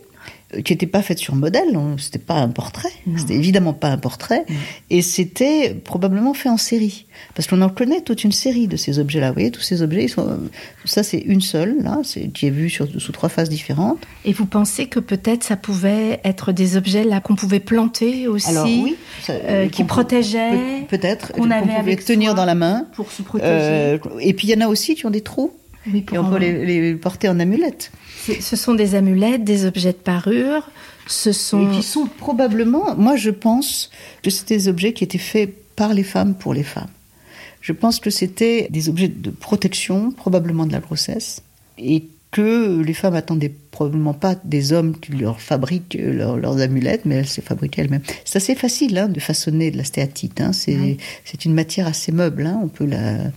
qui 0.63 0.73
n'était 0.73 0.87
pas 0.87 1.01
faite 1.01 1.19
sur 1.19 1.35
modèle, 1.35 1.77
c'était 1.97 2.19
pas 2.19 2.35
un 2.35 2.49
portrait, 2.49 2.91
c'était 3.17 3.35
évidemment 3.35 3.73
pas 3.73 3.89
un 3.89 3.97
portrait, 3.97 4.45
et 4.89 5.01
c'était 5.01 5.73
probablement 5.73 6.33
fait 6.33 6.49
en 6.49 6.57
série, 6.57 7.05
parce 7.35 7.47
qu'on 7.47 7.61
en 7.61 7.69
connaît 7.69 8.01
toute 8.01 8.23
une 8.23 8.31
série 8.31 8.67
de 8.67 8.75
ces 8.75 8.99
objets-là. 8.99 9.29
Vous 9.29 9.35
voyez, 9.35 9.51
tous 9.51 9.61
ces 9.61 9.81
objets, 9.81 10.07
sont, 10.07 10.39
ça 10.85 11.03
c'est 11.03 11.19
une 11.19 11.41
seule, 11.41 11.81
là, 11.81 11.99
qui 12.33 12.47
est 12.47 12.51
vue 12.51 12.69
sur, 12.69 12.87
sous 12.99 13.11
trois 13.11 13.29
phases 13.29 13.49
différentes. 13.49 13.99
Et 14.25 14.33
vous 14.33 14.45
pensez 14.45 14.87
que 14.87 14.99
peut-être 14.99 15.43
ça 15.43 15.55
pouvait 15.55 16.19
être 16.23 16.51
des 16.51 16.77
objets 16.77 17.03
là 17.03 17.21
qu'on 17.21 17.35
pouvait 17.35 17.59
planter 17.59 18.27
aussi, 18.27 18.49
Alors, 18.49 18.65
oui, 18.65 18.95
euh, 19.29 19.69
qui 19.69 19.83
protégeaient, 19.83 20.85
peut-être, 20.89 21.31
qu'on 21.31 21.47
pouvait 21.47 21.95
tenir 21.95 22.35
dans 22.35 22.45
la 22.45 22.55
main. 22.55 22.87
pour 22.93 23.11
se 23.11 23.21
protéger. 23.21 23.51
Euh, 23.51 23.97
et 24.19 24.33
puis 24.33 24.47
il 24.47 24.51
y 24.51 24.57
en 24.57 24.65
a 24.65 24.67
aussi 24.67 24.95
qui 24.95 25.05
ont 25.05 25.11
des 25.11 25.21
trous 25.21 25.51
et 25.87 26.17
on 26.17 26.29
peut 26.29 26.37
les, 26.37 26.95
porter 26.95 27.29
en 27.29 27.39
amulettes. 27.39 27.91
Ce 28.39 28.55
sont 28.55 28.75
des 28.75 28.95
amulettes, 28.95 29.43
des 29.43 29.65
objets 29.65 29.93
de 29.93 29.97
parure. 29.97 30.69
Ce 31.07 31.31
sont. 31.31 31.71
Et 31.71 31.77
qui 31.77 31.83
sont 31.83 32.05
probablement, 32.05 32.95
moi 32.95 33.15
je 33.15 33.31
pense 33.31 33.89
que 34.21 34.29
c'était 34.29 34.57
des 34.57 34.67
objets 34.67 34.93
qui 34.93 35.03
étaient 35.03 35.17
faits 35.17 35.53
par 35.75 35.93
les 35.93 36.03
femmes 36.03 36.35
pour 36.35 36.53
les 36.53 36.63
femmes. 36.63 36.89
Je 37.61 37.73
pense 37.73 37.99
que 37.99 38.09
c'était 38.09 38.67
des 38.69 38.89
objets 38.89 39.07
de 39.07 39.29
protection, 39.29 40.11
probablement 40.11 40.65
de 40.65 40.71
la 40.71 40.79
grossesse, 40.79 41.41
et 41.77 42.05
que 42.31 42.81
les 42.81 42.93
femmes 42.93 43.15
attendaient 43.15 43.53
probablement 43.71 44.13
pas 44.13 44.35
des 44.45 44.71
hommes 44.71 44.97
qui 44.97 45.11
leur 45.11 45.41
fabriquent 45.41 45.97
leurs 45.99 46.61
amulettes, 46.61 47.01
mais 47.05 47.15
elles 47.15 47.27
se 47.27 47.41
fabriquaient 47.41 47.81
elles-mêmes. 47.81 48.03
C'est 48.23 48.37
assez 48.37 48.55
facile 48.55 48.97
hein, 48.97 49.09
de 49.09 49.19
façonner 49.19 49.69
de 49.69 49.77
la 49.77 49.83
stéatite. 49.83 50.39
Hein. 50.39 50.51
C'est 50.53 51.45
une 51.45 51.53
matière 51.53 51.87
assez 51.87 52.13
meuble. 52.13 52.45
Hein. 52.45 52.59
On 52.63 52.69
peut 52.69 52.85
la, 52.85 53.31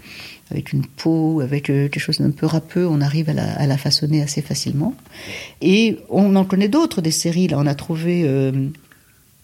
avec 0.50 0.72
une 0.72 0.86
peau, 0.86 1.40
avec 1.40 1.70
euh, 1.70 1.88
quelque 1.88 2.00
chose 2.00 2.18
d'un 2.18 2.30
peu 2.30 2.46
râpeux, 2.46 2.86
on 2.86 3.00
arrive 3.00 3.30
à 3.30 3.66
la, 3.66 3.78
façonner 3.78 4.22
assez 4.22 4.42
facilement. 4.42 4.94
Et 5.60 5.98
on 6.10 6.36
en 6.36 6.44
connaît 6.44 6.68
d'autres 6.68 7.00
des 7.00 7.10
séries. 7.10 7.48
Là, 7.48 7.58
on 7.58 7.66
a 7.66 7.74
trouvé 7.74 8.22
euh, 8.24 8.68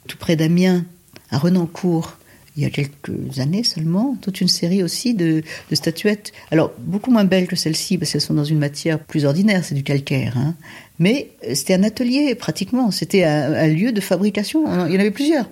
tout 0.07 0.19
près 0.19 0.37
d'Amiens, 0.37 0.85
à 1.31 1.39
Renancourt, 1.39 2.17
il 2.57 2.63
y 2.65 2.67
a 2.67 2.71
quelques 2.71 3.39
années 3.39 3.63
seulement, 3.63 4.17
toute 4.21 4.41
une 4.41 4.49
série 4.49 4.83
aussi 4.83 5.15
de, 5.15 5.43
statuettes. 5.73 6.33
Alors, 6.51 6.73
beaucoup 6.79 7.11
moins 7.11 7.25
belles 7.25 7.47
que 7.47 7.57
celles-ci, 7.57 7.97
parce 7.97 8.13
qu'elles 8.13 8.21
sont 8.21 8.35
dans 8.35 8.45
une 8.45 8.59
matière 8.59 8.99
plus 8.99 9.25
ordinaire, 9.25 9.65
c'est 9.65 9.75
du 9.75 9.85
calcaire. 9.85 10.37
Hein. 10.37 10.55
Mais 11.01 11.33
euh, 11.45 11.55
c'était 11.55 11.75
un 11.75 11.83
atelier, 11.83 12.35
pratiquement. 12.37 12.93
C'était 12.93 13.25
un, 13.25 13.67
lieu 13.67 13.91
de 13.91 14.01
fabrication. 14.01 14.65
Il 14.87 14.95
y 14.95 14.97
en 14.97 15.01
avait 15.01 15.11
plusieurs. 15.11 15.47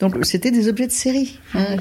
Donc, 0.00 0.14
c'était 0.24 0.50
des 0.50 0.68
objets 0.68 0.86
de 0.86 0.92
série. 0.92 1.38
Hein. 1.54 1.76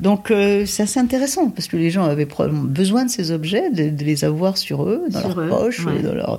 Donc, 0.00 0.30
euh, 0.30 0.64
c'est 0.64 0.84
assez 0.84 1.00
intéressant, 1.00 1.50
parce 1.50 1.66
que 1.66 1.76
les 1.76 1.90
gens 1.90 2.04
avaient 2.04 2.26
probablement 2.26 2.62
besoin 2.62 3.04
de 3.04 3.10
ces 3.10 3.32
objets, 3.32 3.70
de, 3.70 4.04
les 4.04 4.24
avoir 4.24 4.56
sur 4.56 4.84
eux, 4.84 5.04
dans 5.10 5.20
leur 5.20 5.48
poche, 5.48 5.84
dans 5.84 6.14
leur 6.14 6.38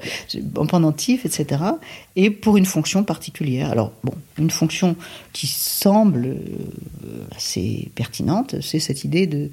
en 0.58 0.66
pendentif, 0.66 1.26
etc. 1.26 1.62
Et 2.16 2.30
pour 2.30 2.58
une 2.58 2.66
fonction 2.66 3.04
particulière. 3.04 3.70
Alors, 3.72 3.92
bon, 4.04 4.14
une 4.38 4.50
fonction 4.50 4.96
qui 5.34 5.48
semble 5.48 6.26
euh, 6.26 7.26
assez 7.36 7.92
pertinente, 7.96 8.56
c'est 8.62 8.80
cette 8.80 9.04
idée 9.04 9.28
de, 9.28 9.50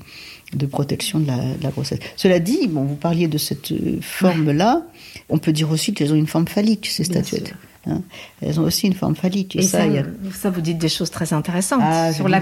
de 0.55 0.67
protection 0.67 1.21
de 1.21 1.27
la, 1.27 1.71
grossesse. 1.71 2.01
Cela 2.17 2.39
dit, 2.41 2.67
bon, 2.69 2.85
vous 2.85 2.97
parliez 2.97 3.29
de 3.29 3.39
cette 3.39 3.73
forme-là, 4.01 4.83
on 5.29 5.39
peut 5.39 5.53
dire 5.53 5.71
aussi 5.71 5.95
qu'elles 5.95 6.13
ont 6.13 6.17
une 6.17 6.27
forme 6.27 6.49
phallique, 6.49 6.87
ces 6.87 7.05
statuettes. 7.05 7.55
Hein. 7.87 8.03
Elles 8.43 8.61
ont 8.61 8.65
aussi 8.65 8.87
une 8.87 8.95
forme 8.95 9.17
phallique. 9.17 9.57
Et, 9.57 9.63
ça, 9.63 9.85
ça, 10.35 10.51
vous 10.51 10.61
dites 10.61 10.77
des 10.77 10.91
choses 10.91 11.11
très 11.11 11.33
intéressantes 11.33 11.81
ah, 11.83 12.13
sur, 12.13 12.29
la, 12.29 12.41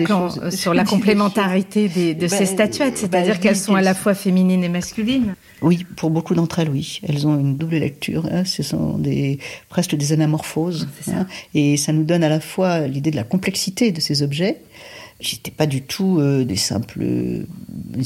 sur 0.50 0.74
la 0.74 0.84
complémentarité 0.84 1.88
de 2.14 2.26
ces 2.26 2.38
ben, 2.38 2.46
statuettes, 2.46 2.94
ben, 2.94 2.96
c'est-à-dire 2.96 3.40
qu'elles 3.40 3.56
sont 3.56 3.76
à 3.76 3.82
la 3.82 3.94
fois 3.94 4.14
féminines 4.14 4.64
et 4.64 4.68
masculines. 4.68 5.34
Oui, 5.62 5.86
pour 5.96 6.10
beaucoup 6.10 6.34
d'entre 6.34 6.58
elles, 6.58 6.70
oui. 6.70 7.00
Elles 7.08 7.26
ont 7.26 7.38
une 7.38 7.56
double 7.56 7.76
lecture. 7.76 8.26
Hein. 8.30 8.44
Ce 8.44 8.62
sont 8.62 8.98
des, 8.98 9.38
presque 9.68 9.94
des 9.94 10.12
anamorphoses. 10.12 10.88
Hein. 11.08 11.26
Et 11.54 11.76
ça 11.76 11.92
nous 11.92 12.04
donne 12.04 12.24
à 12.24 12.28
la 12.28 12.40
fois 12.40 12.86
l'idée 12.86 13.12
de 13.12 13.16
la 13.16 13.24
complexité 13.24 13.92
de 13.92 14.00
ces 14.00 14.22
objets, 14.22 14.58
J'étais 15.20 15.50
pas 15.50 15.66
du 15.66 15.82
tout 15.82 16.20
euh, 16.20 16.44
des 16.44 16.56
simples 16.56 17.00
euh, 17.02 17.42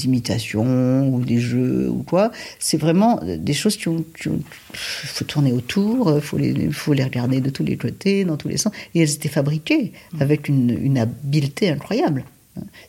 imitations 0.02 1.14
ou 1.14 1.22
des 1.22 1.40
jeux 1.40 1.90
ou 1.90 2.02
quoi. 2.02 2.32
C'est 2.58 2.78
vraiment 2.78 3.20
des 3.22 3.52
choses 3.52 3.76
qui 3.76 3.88
ont, 3.88 4.02
qui 4.18 4.30
faut 4.72 5.24
tourner 5.26 5.52
autour, 5.52 6.08
euh, 6.08 6.20
faut 6.20 6.38
les, 6.38 6.70
faut 6.72 6.94
les 6.94 7.04
regarder 7.04 7.42
de 7.42 7.50
tous 7.50 7.64
les 7.64 7.76
côtés, 7.76 8.24
dans 8.24 8.38
tous 8.38 8.48
les 8.48 8.56
sens. 8.56 8.72
Et 8.94 9.00
elles 9.00 9.12
étaient 9.12 9.28
fabriquées 9.28 9.92
avec 10.20 10.48
une, 10.48 10.70
une 10.70 10.96
habileté 10.96 11.68
incroyable. 11.68 12.24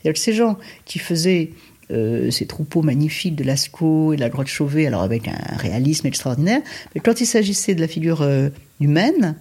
cest 0.03 0.17
ces 0.17 0.33
gens 0.33 0.57
qui 0.86 0.99
faisaient 0.99 1.51
ces 2.31 2.47
troupeaux 2.47 2.81
magnifiques 2.81 3.36
de 3.36 3.43
Lascaux 3.43 4.13
et 4.13 4.15
de 4.15 4.21
la 4.21 4.29
grotte 4.29 4.47
Chauvet, 4.47 4.88
alors 4.88 5.03
avec 5.03 5.27
un 5.27 5.57
réalisme 5.57 6.07
extraordinaire, 6.07 6.62
mais 6.95 7.01
quand 7.01 7.21
il 7.21 7.27
s'agissait 7.27 7.75
de 7.75 7.81
la 7.81 7.88
figure 7.88 8.27
humaine, 8.79 9.36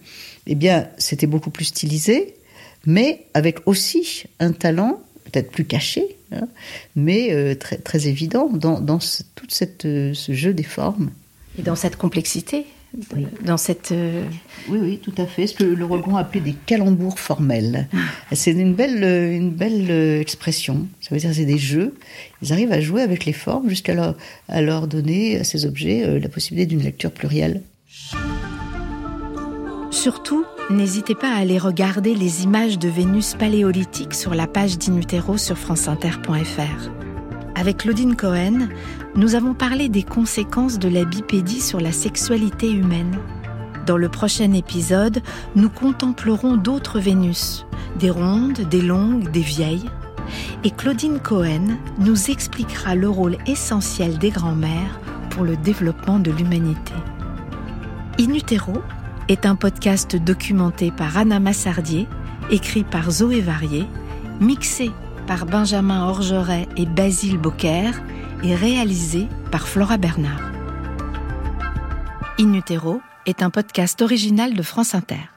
eh 0.46 0.54
bien, 0.54 0.88
c'était 0.98 1.26
beaucoup 1.26 1.48
plus 1.48 1.64
stylisé 1.66 2.34
mais 2.86 3.26
avec 3.34 3.66
aussi 3.66 4.24
un 4.40 4.52
talent 4.52 5.00
peut-être 5.32 5.50
plus 5.50 5.64
caché, 5.64 6.16
hein, 6.32 6.46
mais 6.94 7.32
euh, 7.32 7.54
très, 7.54 7.76
très 7.76 8.06
évident 8.06 8.48
dans, 8.52 8.80
dans 8.80 8.98
tout 8.98 9.46
cette, 9.48 9.84
euh, 9.86 10.14
ce 10.14 10.32
jeu 10.32 10.52
des 10.52 10.62
formes. 10.62 11.10
Et 11.58 11.62
dans 11.62 11.76
cette 11.76 11.96
complexité 11.96 12.66
dans 13.42 13.56
cette... 13.56 13.90
Euh, 13.90 14.22
oui, 14.68 14.78
oui, 14.82 14.98
tout 14.98 15.14
à 15.16 15.24
fait. 15.24 15.46
Ce 15.46 15.54
que 15.54 15.64
le 15.64 15.84
Rebond 15.86 16.16
appelait 16.16 16.42
des 16.42 16.52
calembours 16.52 17.18
formels. 17.18 17.88
Ah. 17.94 17.96
C'est 18.34 18.50
une 18.52 18.74
belle, 18.74 19.02
une 19.02 19.50
belle 19.50 19.90
expression. 20.20 20.86
Ça 21.00 21.14
veut 21.14 21.18
dire 21.18 21.30
c'est 21.32 21.46
des 21.46 21.56
jeux. 21.56 21.94
Ils 22.42 22.52
arrivent 22.52 22.70
à 22.70 22.82
jouer 22.82 23.00
avec 23.00 23.24
les 23.24 23.32
formes 23.32 23.70
jusqu'à 23.70 23.94
leur, 23.94 24.14
à 24.46 24.60
leur 24.60 24.88
donner 24.88 25.38
à 25.38 25.44
ces 25.44 25.64
objets 25.64 26.20
la 26.20 26.28
possibilité 26.28 26.66
d'une 26.66 26.82
lecture 26.82 27.12
plurielle. 27.12 27.62
Surtout, 29.90 30.44
n'hésitez 30.70 31.14
pas 31.14 31.30
à 31.30 31.38
aller 31.38 31.58
regarder 31.58 32.14
les 32.14 32.44
images 32.44 32.78
de 32.78 32.88
Vénus 32.88 33.34
paléolithique 33.34 34.14
sur 34.14 34.34
la 34.34 34.46
page 34.46 34.78
d'Inutero 34.78 35.36
sur 35.36 35.58
franceinter.fr. 35.58 36.90
Avec 37.54 37.78
Claudine 37.78 38.16
Cohen, 38.16 38.68
nous 39.14 39.34
avons 39.34 39.54
parlé 39.54 39.88
des 39.88 40.02
conséquences 40.02 40.78
de 40.78 40.88
la 40.88 41.04
bipédie 41.04 41.60
sur 41.60 41.80
la 41.80 41.92
sexualité 41.92 42.70
humaine. 42.70 43.18
Dans 43.86 43.96
le 43.96 44.08
prochain 44.08 44.52
épisode, 44.52 45.22
nous 45.54 45.68
contemplerons 45.68 46.56
d'autres 46.56 47.00
Vénus, 47.00 47.66
des 47.98 48.10
rondes, 48.10 48.60
des 48.60 48.82
longues, 48.82 49.30
des 49.30 49.40
vieilles. 49.40 49.90
Et 50.64 50.70
Claudine 50.70 51.18
Cohen 51.18 51.76
nous 51.98 52.30
expliquera 52.30 52.94
le 52.94 53.08
rôle 53.08 53.36
essentiel 53.46 54.18
des 54.18 54.30
grands-mères 54.30 55.00
pour 55.30 55.44
le 55.44 55.56
développement 55.56 56.18
de 56.18 56.30
l'humanité. 56.30 56.94
Inutero 58.18 58.74
est 59.28 59.46
un 59.46 59.56
podcast 59.56 60.16
documenté 60.16 60.90
par 60.90 61.16
Anna 61.16 61.40
Massardier, 61.40 62.06
écrit 62.50 62.84
par 62.84 63.10
Zoé 63.10 63.40
Varier, 63.40 63.86
mixé 64.40 64.90
par 65.26 65.46
Benjamin 65.46 66.06
Orgeret 66.08 66.68
et 66.76 66.86
Basile 66.86 67.38
Bocquer 67.38 67.90
et 68.42 68.54
réalisé 68.54 69.28
par 69.50 69.68
Flora 69.68 69.96
Bernard. 69.96 70.52
In 72.40 72.60
est 73.26 73.42
un 73.42 73.50
podcast 73.50 74.02
original 74.02 74.54
de 74.54 74.62
France 74.62 74.94
Inter. 74.94 75.31